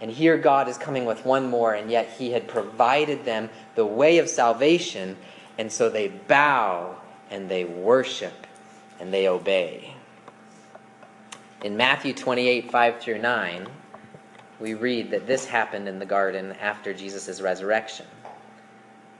And 0.00 0.10
here 0.10 0.36
God 0.36 0.68
is 0.68 0.76
coming 0.76 1.06
with 1.06 1.24
one 1.24 1.48
more, 1.48 1.72
and 1.72 1.90
yet 1.90 2.08
he 2.18 2.32
had 2.32 2.46
provided 2.46 3.24
them 3.24 3.48
the 3.74 3.86
way 3.86 4.18
of 4.18 4.28
salvation, 4.28 5.16
and 5.56 5.72
so 5.72 5.88
they 5.88 6.08
bow 6.08 6.96
and 7.30 7.48
they 7.48 7.64
worship 7.64 8.46
and 9.00 9.12
they 9.12 9.28
obey. 9.28 9.94
In 11.64 11.76
Matthew 11.76 12.12
28 12.12 12.70
5 12.70 13.00
through 13.00 13.18
9, 13.18 13.66
we 14.60 14.74
read 14.74 15.10
that 15.10 15.26
this 15.26 15.46
happened 15.46 15.88
in 15.88 15.98
the 15.98 16.06
garden 16.06 16.52
after 16.60 16.92
Jesus' 16.94 17.40
resurrection. 17.40 18.06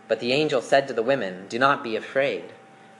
But 0.09 0.21
the 0.21 0.33
angel 0.33 0.63
said 0.63 0.89
to 0.89 0.95
the 0.95 1.03
women, 1.03 1.47
Do 1.49 1.59
not 1.59 1.83
be 1.83 1.97
afraid. 1.97 2.45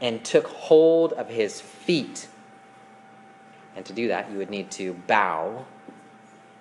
and 0.00 0.24
took 0.24 0.46
hold 0.46 1.12
of 1.14 1.28
his 1.28 1.60
feet. 1.60 2.28
And 3.74 3.84
to 3.86 3.92
do 3.92 4.08
that, 4.08 4.30
you 4.30 4.38
would 4.38 4.50
need 4.50 4.70
to 4.72 4.94
bow 5.06 5.64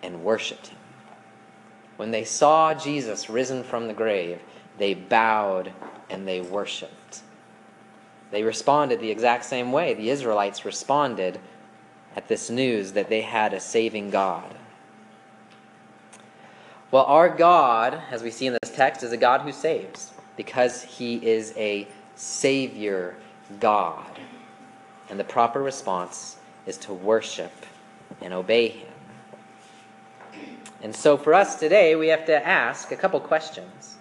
and 0.03 0.23
worship 0.23 0.65
him. 0.65 0.77
When 1.97 2.11
they 2.11 2.23
saw 2.23 2.73
Jesus 2.73 3.29
risen 3.29 3.63
from 3.63 3.87
the 3.87 3.93
grave, 3.93 4.39
they 4.77 4.93
bowed 4.93 5.71
and 6.09 6.27
they 6.27 6.41
worshiped. 6.41 7.21
They 8.31 8.43
responded 8.43 8.99
the 8.99 9.11
exact 9.11 9.45
same 9.45 9.71
way 9.71 9.93
the 9.93 10.09
Israelites 10.09 10.65
responded 10.65 11.39
at 12.15 12.27
this 12.27 12.49
news 12.49 12.93
that 12.93 13.09
they 13.09 13.21
had 13.21 13.53
a 13.53 13.59
saving 13.59 14.09
God. 14.09 14.55
Well, 16.91 17.05
our 17.05 17.29
God, 17.29 18.01
as 18.11 18.23
we 18.23 18.31
see 18.31 18.47
in 18.47 18.57
this 18.61 18.71
text, 18.75 19.03
is 19.03 19.11
a 19.11 19.17
God 19.17 19.41
who 19.41 19.51
saves 19.51 20.13
because 20.37 20.83
he 20.83 21.25
is 21.25 21.53
a 21.57 21.87
Savior 22.15 23.15
God. 23.59 24.19
And 25.09 25.19
the 25.19 25.23
proper 25.23 25.61
response 25.61 26.37
is 26.65 26.77
to 26.79 26.93
worship 26.93 27.51
and 28.21 28.33
obey 28.33 28.69
him. 28.69 28.87
And 30.81 30.95
so 30.95 31.17
for 31.17 31.33
us 31.33 31.55
today, 31.55 31.95
we 31.95 32.09
have 32.09 32.25
to 32.25 32.47
ask 32.47 32.91
a 32.91 32.95
couple 32.95 33.19
questions. 33.19 33.95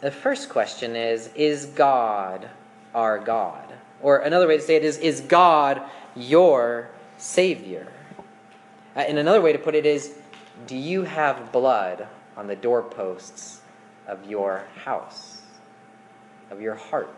The 0.00 0.10
first 0.10 0.48
question 0.48 0.96
is 0.96 1.30
Is 1.34 1.66
God 1.66 2.48
our 2.94 3.18
God? 3.18 3.72
Or 4.02 4.18
another 4.18 4.48
way 4.48 4.56
to 4.56 4.62
say 4.62 4.76
it 4.76 4.84
is 4.84 4.98
Is 4.98 5.20
God 5.20 5.82
your 6.16 6.88
Savior? 7.18 7.86
Uh, 8.96 9.00
and 9.00 9.18
another 9.18 9.40
way 9.40 9.52
to 9.52 9.58
put 9.58 9.74
it 9.74 9.86
is 9.86 10.14
Do 10.66 10.76
you 10.76 11.02
have 11.02 11.52
blood 11.52 12.08
on 12.36 12.46
the 12.46 12.56
doorposts 12.56 13.60
of 14.06 14.28
your 14.28 14.64
house, 14.76 15.42
of 16.50 16.60
your 16.60 16.74
heart? 16.74 17.14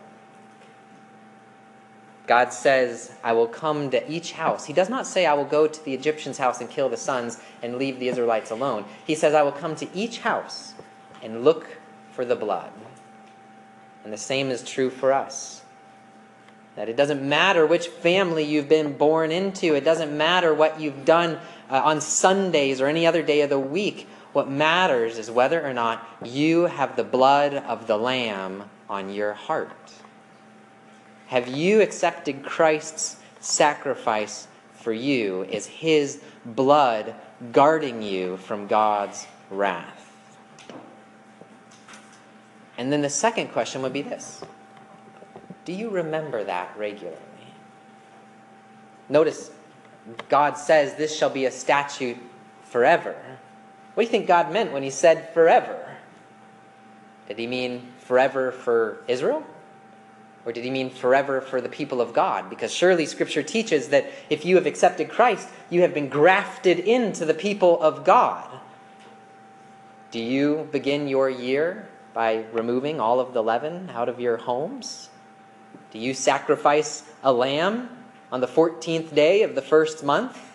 God 2.25 2.53
says, 2.53 3.11
I 3.23 3.33
will 3.33 3.47
come 3.47 3.89
to 3.89 4.11
each 4.11 4.31
house. 4.31 4.65
He 4.65 4.73
does 4.73 4.89
not 4.89 5.05
say, 5.05 5.25
I 5.25 5.33
will 5.33 5.45
go 5.45 5.67
to 5.67 5.85
the 5.85 5.93
Egyptian's 5.93 6.37
house 6.37 6.61
and 6.61 6.69
kill 6.69 6.87
the 6.87 6.97
sons 6.97 7.37
and 7.61 7.77
leave 7.77 7.99
the 7.99 8.07
Israelites 8.07 8.49
alone. 8.49 8.85
He 9.05 9.15
says, 9.15 9.33
I 9.33 9.41
will 9.41 9.51
come 9.51 9.75
to 9.75 9.87
each 9.93 10.19
house 10.19 10.73
and 11.21 11.43
look 11.43 11.67
for 12.11 12.23
the 12.23 12.35
blood. 12.35 12.71
And 14.03 14.13
the 14.13 14.17
same 14.17 14.49
is 14.49 14.63
true 14.63 14.89
for 14.89 15.11
us. 15.11 15.63
That 16.75 16.89
it 16.89 16.95
doesn't 16.95 17.21
matter 17.21 17.65
which 17.65 17.87
family 17.87 18.43
you've 18.43 18.69
been 18.69 18.97
born 18.97 19.31
into, 19.31 19.75
it 19.75 19.83
doesn't 19.83 20.15
matter 20.17 20.53
what 20.53 20.79
you've 20.79 21.05
done 21.05 21.39
uh, 21.69 21.81
on 21.83 22.01
Sundays 22.01 22.81
or 22.81 22.87
any 22.87 23.05
other 23.05 23.21
day 23.21 23.41
of 23.41 23.49
the 23.49 23.59
week. 23.59 24.07
What 24.31 24.49
matters 24.49 25.19
is 25.19 25.29
whether 25.29 25.63
or 25.63 25.73
not 25.73 26.07
you 26.23 26.63
have 26.63 26.95
the 26.95 27.03
blood 27.03 27.53
of 27.53 27.85
the 27.85 27.97
Lamb 27.97 28.69
on 28.89 29.13
your 29.13 29.33
heart. 29.33 29.93
Have 31.27 31.47
you 31.47 31.81
accepted 31.81 32.43
Christ's 32.43 33.17
sacrifice 33.39 34.47
for 34.73 34.93
you? 34.93 35.43
Is 35.43 35.65
his 35.65 36.21
blood 36.45 37.15
guarding 37.51 38.01
you 38.01 38.37
from 38.37 38.67
God's 38.67 39.25
wrath? 39.49 39.99
And 42.77 42.91
then 42.91 43.01
the 43.01 43.09
second 43.09 43.49
question 43.49 43.81
would 43.81 43.93
be 43.93 44.01
this 44.01 44.43
Do 45.65 45.73
you 45.73 45.89
remember 45.89 46.43
that 46.43 46.75
regularly? 46.77 47.19
Notice 49.09 49.51
God 50.29 50.57
says, 50.57 50.95
This 50.95 51.15
shall 51.15 51.29
be 51.29 51.45
a 51.45 51.51
statute 51.51 52.17
forever. 52.63 53.15
What 53.93 54.03
do 54.03 54.05
you 54.05 54.11
think 54.11 54.27
God 54.27 54.51
meant 54.51 54.71
when 54.71 54.83
he 54.83 54.89
said 54.89 55.33
forever? 55.33 55.95
Did 57.27 57.37
he 57.37 57.47
mean 57.47 57.93
forever 57.99 58.51
for 58.51 59.03
Israel? 59.07 59.45
Or 60.45 60.51
did 60.51 60.63
he 60.63 60.69
mean 60.69 60.89
forever 60.89 61.39
for 61.39 61.61
the 61.61 61.69
people 61.69 62.01
of 62.01 62.13
God? 62.13 62.49
Because 62.49 62.73
surely 62.73 63.05
Scripture 63.05 63.43
teaches 63.43 63.89
that 63.89 64.11
if 64.29 64.43
you 64.45 64.55
have 64.55 64.65
accepted 64.65 65.09
Christ, 65.09 65.47
you 65.69 65.81
have 65.81 65.93
been 65.93 66.09
grafted 66.09 66.79
into 66.79 67.25
the 67.25 67.33
people 67.33 67.81
of 67.81 68.03
God. 68.03 68.49
Do 70.11 70.19
you 70.19 70.67
begin 70.71 71.07
your 71.07 71.29
year 71.29 71.87
by 72.13 72.45
removing 72.51 72.99
all 72.99 73.19
of 73.19 73.33
the 73.33 73.41
leaven 73.41 73.89
out 73.93 74.09
of 74.09 74.19
your 74.19 74.37
homes? 74.37 75.09
Do 75.91 75.99
you 75.99 76.13
sacrifice 76.13 77.03
a 77.23 77.31
lamb 77.31 77.89
on 78.31 78.41
the 78.41 78.47
14th 78.47 79.15
day 79.15 79.43
of 79.43 79.55
the 79.55 79.61
first 79.61 80.03
month? 80.03 80.51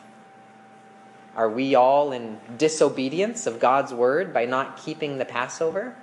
Are 1.35 1.49
we 1.49 1.75
all 1.75 2.13
in 2.13 2.39
disobedience 2.59 3.47
of 3.47 3.61
God's 3.61 3.95
word 3.95 4.35
by 4.35 4.45
not 4.45 4.77
keeping 4.77 5.19
the 5.19 5.25
Passover? 5.25 5.97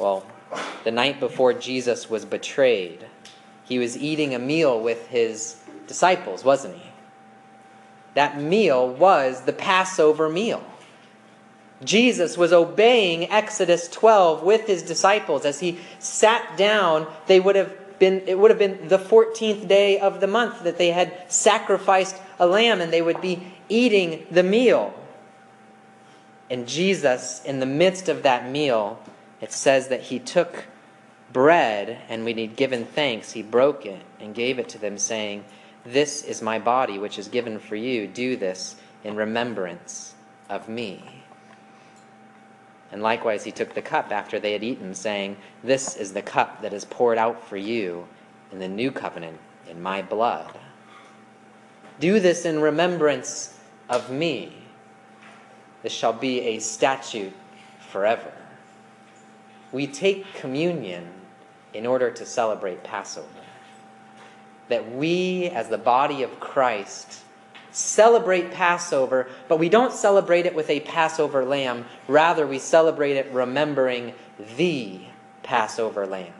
Well, 0.00 0.24
the 0.82 0.90
night 0.90 1.20
before 1.20 1.52
Jesus 1.52 2.08
was 2.08 2.24
betrayed, 2.24 3.04
he 3.64 3.78
was 3.78 3.98
eating 3.98 4.34
a 4.34 4.38
meal 4.38 4.80
with 4.80 5.08
his 5.08 5.60
disciples, 5.86 6.42
wasn't 6.42 6.78
he? 6.78 6.90
That 8.14 8.40
meal 8.40 8.88
was 8.88 9.42
the 9.42 9.52
Passover 9.52 10.30
meal. 10.30 10.64
Jesus 11.84 12.38
was 12.38 12.50
obeying 12.50 13.30
Exodus 13.30 13.88
12 13.88 14.42
with 14.42 14.66
his 14.66 14.82
disciples 14.82 15.44
as 15.44 15.60
he 15.60 15.78
sat 15.98 16.56
down. 16.56 17.06
They 17.26 17.38
would 17.38 17.56
have 17.56 17.98
been 17.98 18.22
it 18.26 18.38
would 18.38 18.50
have 18.50 18.58
been 18.58 18.88
the 18.88 18.98
14th 18.98 19.68
day 19.68 19.98
of 19.98 20.20
the 20.20 20.26
month 20.26 20.64
that 20.64 20.78
they 20.78 20.92
had 20.92 21.30
sacrificed 21.30 22.16
a 22.38 22.46
lamb 22.46 22.80
and 22.80 22.90
they 22.90 23.02
would 23.02 23.20
be 23.20 23.52
eating 23.68 24.26
the 24.30 24.42
meal. 24.42 24.94
And 26.48 26.66
Jesus 26.66 27.44
in 27.44 27.60
the 27.60 27.66
midst 27.66 28.08
of 28.08 28.22
that 28.22 28.50
meal 28.50 28.98
it 29.40 29.52
says 29.52 29.88
that 29.88 30.02
he 30.02 30.18
took 30.18 30.66
bread, 31.32 31.98
and 32.08 32.24
when 32.24 32.36
he'd 32.36 32.56
given 32.56 32.84
thanks, 32.84 33.32
he 33.32 33.42
broke 33.42 33.86
it 33.86 34.02
and 34.18 34.34
gave 34.34 34.58
it 34.58 34.68
to 34.70 34.78
them, 34.78 34.98
saying, 34.98 35.44
This 35.84 36.22
is 36.22 36.42
my 36.42 36.58
body, 36.58 36.98
which 36.98 37.18
is 37.18 37.28
given 37.28 37.58
for 37.58 37.76
you. 37.76 38.06
Do 38.06 38.36
this 38.36 38.76
in 39.02 39.16
remembrance 39.16 40.14
of 40.48 40.68
me. 40.68 41.22
And 42.92 43.02
likewise, 43.02 43.44
he 43.44 43.52
took 43.52 43.74
the 43.74 43.82
cup 43.82 44.10
after 44.10 44.38
they 44.38 44.52
had 44.52 44.64
eaten, 44.64 44.94
saying, 44.94 45.36
This 45.62 45.96
is 45.96 46.12
the 46.12 46.22
cup 46.22 46.60
that 46.62 46.72
is 46.72 46.84
poured 46.84 47.18
out 47.18 47.42
for 47.48 47.56
you 47.56 48.06
in 48.52 48.58
the 48.58 48.68
new 48.68 48.90
covenant 48.90 49.38
in 49.68 49.80
my 49.80 50.02
blood. 50.02 50.58
Do 52.00 52.18
this 52.18 52.44
in 52.44 52.60
remembrance 52.60 53.56
of 53.88 54.10
me. 54.10 54.52
This 55.82 55.92
shall 55.92 56.12
be 56.12 56.40
a 56.40 56.58
statute 56.58 57.32
forever 57.90 58.32
we 59.72 59.86
take 59.86 60.34
communion 60.34 61.08
in 61.72 61.86
order 61.86 62.10
to 62.10 62.26
celebrate 62.26 62.82
Passover. 62.82 63.28
That 64.68 64.92
we, 64.92 65.48
as 65.48 65.68
the 65.68 65.78
body 65.78 66.22
of 66.22 66.40
Christ, 66.40 67.22
celebrate 67.70 68.52
Passover, 68.52 69.28
but 69.48 69.58
we 69.58 69.68
don't 69.68 69.92
celebrate 69.92 70.46
it 70.46 70.54
with 70.54 70.70
a 70.70 70.80
Passover 70.80 71.44
lamb. 71.44 71.86
Rather, 72.08 72.46
we 72.46 72.58
celebrate 72.58 73.16
it 73.16 73.30
remembering 73.32 74.14
the 74.56 75.00
Passover 75.42 76.06
lamb, 76.06 76.32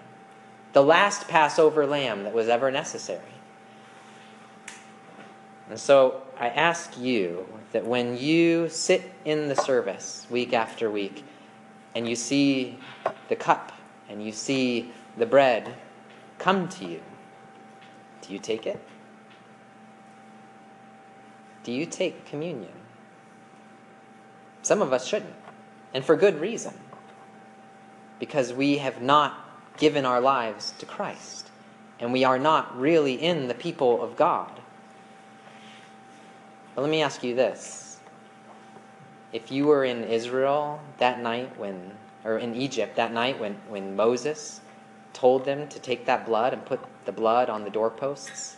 the 0.72 0.82
last 0.82 1.28
Passover 1.28 1.86
lamb 1.86 2.24
that 2.24 2.32
was 2.32 2.48
ever 2.48 2.70
necessary. 2.70 3.20
And 5.68 5.78
so 5.78 6.22
I 6.38 6.48
ask 6.48 6.98
you 6.98 7.46
that 7.72 7.84
when 7.84 8.18
you 8.18 8.68
sit 8.68 9.12
in 9.24 9.48
the 9.48 9.54
service 9.54 10.26
week 10.28 10.52
after 10.52 10.90
week, 10.90 11.24
and 11.94 12.08
you 12.08 12.16
see 12.16 12.78
the 13.28 13.36
cup 13.36 13.72
and 14.08 14.24
you 14.24 14.32
see 14.32 14.92
the 15.16 15.26
bread 15.26 15.74
come 16.38 16.68
to 16.68 16.84
you, 16.86 17.00
do 18.22 18.32
you 18.32 18.38
take 18.38 18.66
it? 18.66 18.80
Do 21.62 21.72
you 21.72 21.86
take 21.86 22.24
communion? 22.24 22.72
Some 24.62 24.82
of 24.82 24.92
us 24.92 25.06
shouldn't, 25.06 25.34
and 25.92 26.04
for 26.04 26.16
good 26.16 26.40
reason. 26.40 26.74
Because 28.18 28.52
we 28.52 28.78
have 28.78 29.00
not 29.00 29.38
given 29.78 30.04
our 30.04 30.20
lives 30.20 30.72
to 30.78 30.86
Christ, 30.86 31.50
and 31.98 32.12
we 32.12 32.24
are 32.24 32.38
not 32.38 32.78
really 32.78 33.14
in 33.14 33.48
the 33.48 33.54
people 33.54 34.02
of 34.02 34.16
God. 34.16 34.50
But 36.74 36.82
let 36.82 36.90
me 36.90 37.02
ask 37.02 37.22
you 37.22 37.34
this 37.34 37.89
if 39.32 39.50
you 39.50 39.66
were 39.66 39.84
in 39.84 40.04
Israel 40.04 40.80
that 40.98 41.20
night 41.20 41.58
when, 41.58 41.92
or 42.24 42.38
in 42.38 42.54
Egypt 42.54 42.96
that 42.96 43.12
night 43.12 43.38
when, 43.38 43.54
when 43.68 43.94
Moses 43.94 44.60
told 45.12 45.44
them 45.44 45.68
to 45.68 45.78
take 45.78 46.06
that 46.06 46.26
blood 46.26 46.52
and 46.52 46.64
put 46.64 46.80
the 47.04 47.12
blood 47.12 47.48
on 47.48 47.64
the 47.64 47.70
doorposts, 47.70 48.56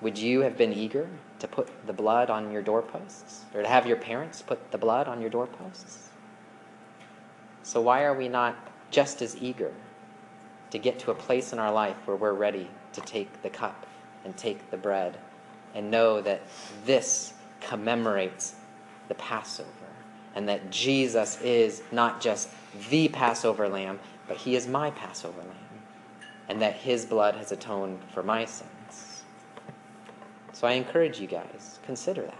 would 0.00 0.18
you 0.18 0.40
have 0.40 0.56
been 0.56 0.72
eager 0.72 1.08
to 1.40 1.48
put 1.48 1.68
the 1.86 1.92
blood 1.92 2.30
on 2.30 2.52
your 2.52 2.62
doorposts? 2.62 3.44
Or 3.54 3.62
to 3.62 3.68
have 3.68 3.86
your 3.86 3.96
parents 3.96 4.42
put 4.42 4.70
the 4.70 4.78
blood 4.78 5.08
on 5.08 5.20
your 5.20 5.30
doorposts? 5.30 6.08
So, 7.64 7.80
why 7.80 8.04
are 8.04 8.14
we 8.14 8.28
not 8.28 8.56
just 8.90 9.20
as 9.22 9.36
eager 9.36 9.72
to 10.70 10.78
get 10.78 10.98
to 11.00 11.10
a 11.10 11.14
place 11.14 11.52
in 11.52 11.58
our 11.58 11.72
life 11.72 11.96
where 12.04 12.16
we're 12.16 12.32
ready 12.32 12.70
to 12.92 13.00
take 13.00 13.42
the 13.42 13.50
cup 13.50 13.86
and 14.24 14.36
take 14.36 14.70
the 14.70 14.76
bread 14.76 15.18
and 15.74 15.90
know 15.90 16.20
that 16.20 16.42
this 16.84 17.34
commemorates 17.60 18.54
the 19.08 19.14
Passover, 19.14 19.68
and 20.34 20.48
that 20.48 20.70
Jesus 20.70 21.40
is 21.42 21.82
not 21.90 22.20
just 22.20 22.48
the 22.90 23.08
Passover 23.08 23.68
lamb, 23.68 23.98
but 24.26 24.36
he 24.36 24.54
is 24.54 24.68
my 24.68 24.90
Passover 24.90 25.40
lamb, 25.40 25.82
and 26.48 26.62
that 26.62 26.74
his 26.74 27.06
blood 27.06 27.34
has 27.34 27.50
atoned 27.50 28.00
for 28.12 28.22
my 28.22 28.44
sins. 28.44 29.24
So 30.52 30.66
I 30.66 30.72
encourage 30.72 31.20
you 31.20 31.26
guys, 31.26 31.78
consider 31.84 32.22
that. 32.22 32.34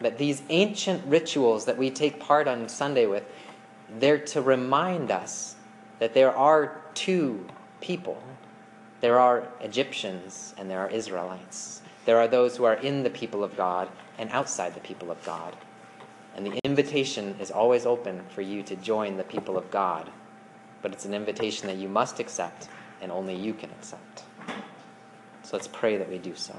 That 0.00 0.18
these 0.18 0.42
ancient 0.48 1.04
rituals 1.06 1.64
that 1.64 1.78
we 1.78 1.90
take 1.90 2.20
part 2.20 2.48
on 2.48 2.68
Sunday 2.68 3.06
with, 3.06 3.24
they're 3.98 4.18
to 4.18 4.42
remind 4.42 5.10
us 5.10 5.56
that 5.98 6.14
there 6.14 6.34
are 6.34 6.80
two 6.94 7.46
people. 7.80 8.22
There 9.00 9.18
are 9.18 9.48
Egyptians 9.60 10.54
and 10.58 10.70
there 10.70 10.80
are 10.80 10.90
Israelites. 10.90 11.82
There 12.04 12.18
are 12.18 12.28
those 12.28 12.56
who 12.56 12.64
are 12.64 12.74
in 12.74 13.02
the 13.02 13.10
people 13.10 13.44
of 13.44 13.56
God, 13.56 13.88
and 14.18 14.30
outside 14.30 14.74
the 14.74 14.80
people 14.80 15.10
of 15.10 15.22
God. 15.24 15.56
And 16.34 16.46
the 16.46 16.58
invitation 16.64 17.36
is 17.40 17.50
always 17.50 17.84
open 17.84 18.22
for 18.30 18.40
you 18.40 18.62
to 18.64 18.76
join 18.76 19.16
the 19.16 19.24
people 19.24 19.58
of 19.58 19.70
God. 19.70 20.10
But 20.80 20.92
it's 20.92 21.04
an 21.04 21.14
invitation 21.14 21.66
that 21.66 21.76
you 21.76 21.88
must 21.88 22.18
accept 22.18 22.68
and 23.00 23.12
only 23.12 23.34
you 23.34 23.52
can 23.52 23.70
accept. 23.70 24.24
So 25.42 25.56
let's 25.56 25.68
pray 25.68 25.96
that 25.96 26.08
we 26.08 26.18
do 26.18 26.34
so. 26.34 26.56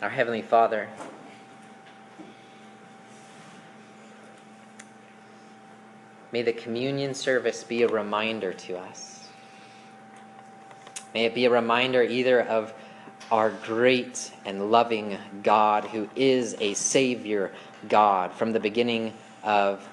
Our 0.00 0.10
Heavenly 0.10 0.42
Father, 0.42 0.88
may 6.30 6.42
the 6.42 6.52
communion 6.52 7.14
service 7.14 7.64
be 7.64 7.82
a 7.82 7.88
reminder 7.88 8.52
to 8.52 8.78
us. 8.78 9.28
May 11.14 11.24
it 11.24 11.34
be 11.34 11.46
a 11.46 11.50
reminder 11.50 12.02
either 12.02 12.40
of 12.40 12.72
our 13.30 13.50
great 13.50 14.32
and 14.44 14.70
loving 14.70 15.18
God 15.42 15.84
who 15.84 16.08
is 16.16 16.56
a 16.60 16.74
Savior 16.74 17.52
God. 17.88 18.32
From 18.32 18.52
the 18.52 18.60
beginning 18.60 19.12
of 19.42 19.86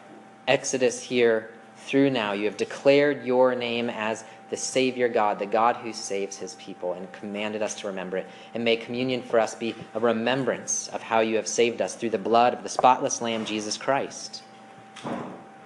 Exodus 0.48 1.02
here 1.02 1.50
through 1.78 2.10
now, 2.10 2.32
you 2.32 2.46
have 2.46 2.58
declared 2.58 3.26
your 3.26 3.56
name 3.56 3.90
as 3.90 4.24
the 4.50 4.58
Savior 4.58 5.10
God, 5.10 5.40
the 5.40 5.46
God 5.46 5.76
who 5.78 5.92
saves 5.92 6.38
his 6.38 6.56
people, 6.56 6.94
and 6.94 7.12
commanded 7.12 7.62
us 7.62 7.76
to 7.82 7.88
remember 7.88 8.18
it. 8.18 8.28
And 8.54 8.64
may 8.64 8.78
communion 8.78 9.22
for 9.22 9.40
us 9.40 9.56
be 9.56 9.76
a 9.94 10.00
remembrance 10.00 10.88
of 10.90 11.02
how 11.02 11.20
you 11.20 11.36
have 11.36 11.48
saved 11.48 11.82
us 11.82 11.96
through 11.96 12.12
the 12.12 12.18
blood 12.18 12.54
of 12.54 12.64
the 12.64 12.70
spotless 12.70 13.22
Lamb, 13.22 13.46
Jesus 13.46 13.76
Christ. 13.76 14.44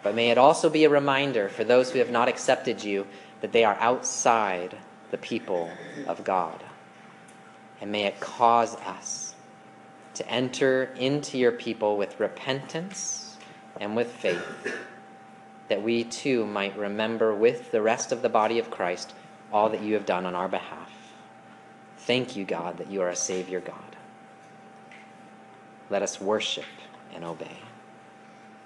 But 0.02 0.16
may 0.16 0.30
it 0.30 0.38
also 0.38 0.70
be 0.70 0.86
a 0.86 0.90
reminder 0.90 1.50
for 1.50 1.64
those 1.64 1.92
who 1.92 2.00
have 2.00 2.10
not 2.10 2.30
accepted 2.30 2.84
you 2.84 3.06
that 3.42 3.52
they 3.52 3.64
are 3.64 3.78
outside 3.80 4.78
the 5.12 5.18
people 5.18 5.70
of 6.08 6.24
God. 6.24 6.64
And 7.82 7.92
may 7.92 8.06
it 8.06 8.20
cause 8.20 8.76
us 8.76 9.36
to 10.16 10.30
enter 10.30 10.92
into 10.98 11.38
your 11.38 11.52
people 11.52 11.98
with 11.98 12.20
repentance 12.20 13.38
and 13.80 13.96
with 13.96 14.12
faith, 14.12 14.76
that 15.70 15.82
we 15.82 16.04
too 16.04 16.46
might 16.46 16.78
remember 16.78 17.34
with 17.34 17.72
the 17.72 17.82
rest 17.82 18.12
of 18.12 18.22
the 18.22 18.30
body 18.30 18.60
of 18.60 18.70
Christ 18.70 19.14
all 19.54 19.70
that 19.70 19.82
you 19.82 19.94
have 19.94 20.06
done 20.06 20.26
on 20.26 20.36
our 20.36 20.50
behalf. 20.50 20.92
Thank 22.00 22.36
you, 22.36 22.44
God, 22.44 22.78
that 22.78 22.90
you 22.90 23.02
are 23.02 23.10
a 23.10 23.16
Savior 23.16 23.60
God. 23.62 23.96
Let 25.90 26.02
us 26.02 26.20
worship 26.20 26.66
and 27.14 27.24
obey. 27.24 27.58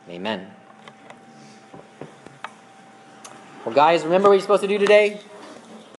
Amen. 0.09 0.51
Well, 3.65 3.73
guys, 3.73 4.03
remember 4.03 4.29
what 4.29 4.35
you're 4.35 4.41
supposed 4.41 4.63
to 4.63 4.67
do 4.67 4.77
today? 4.77 5.21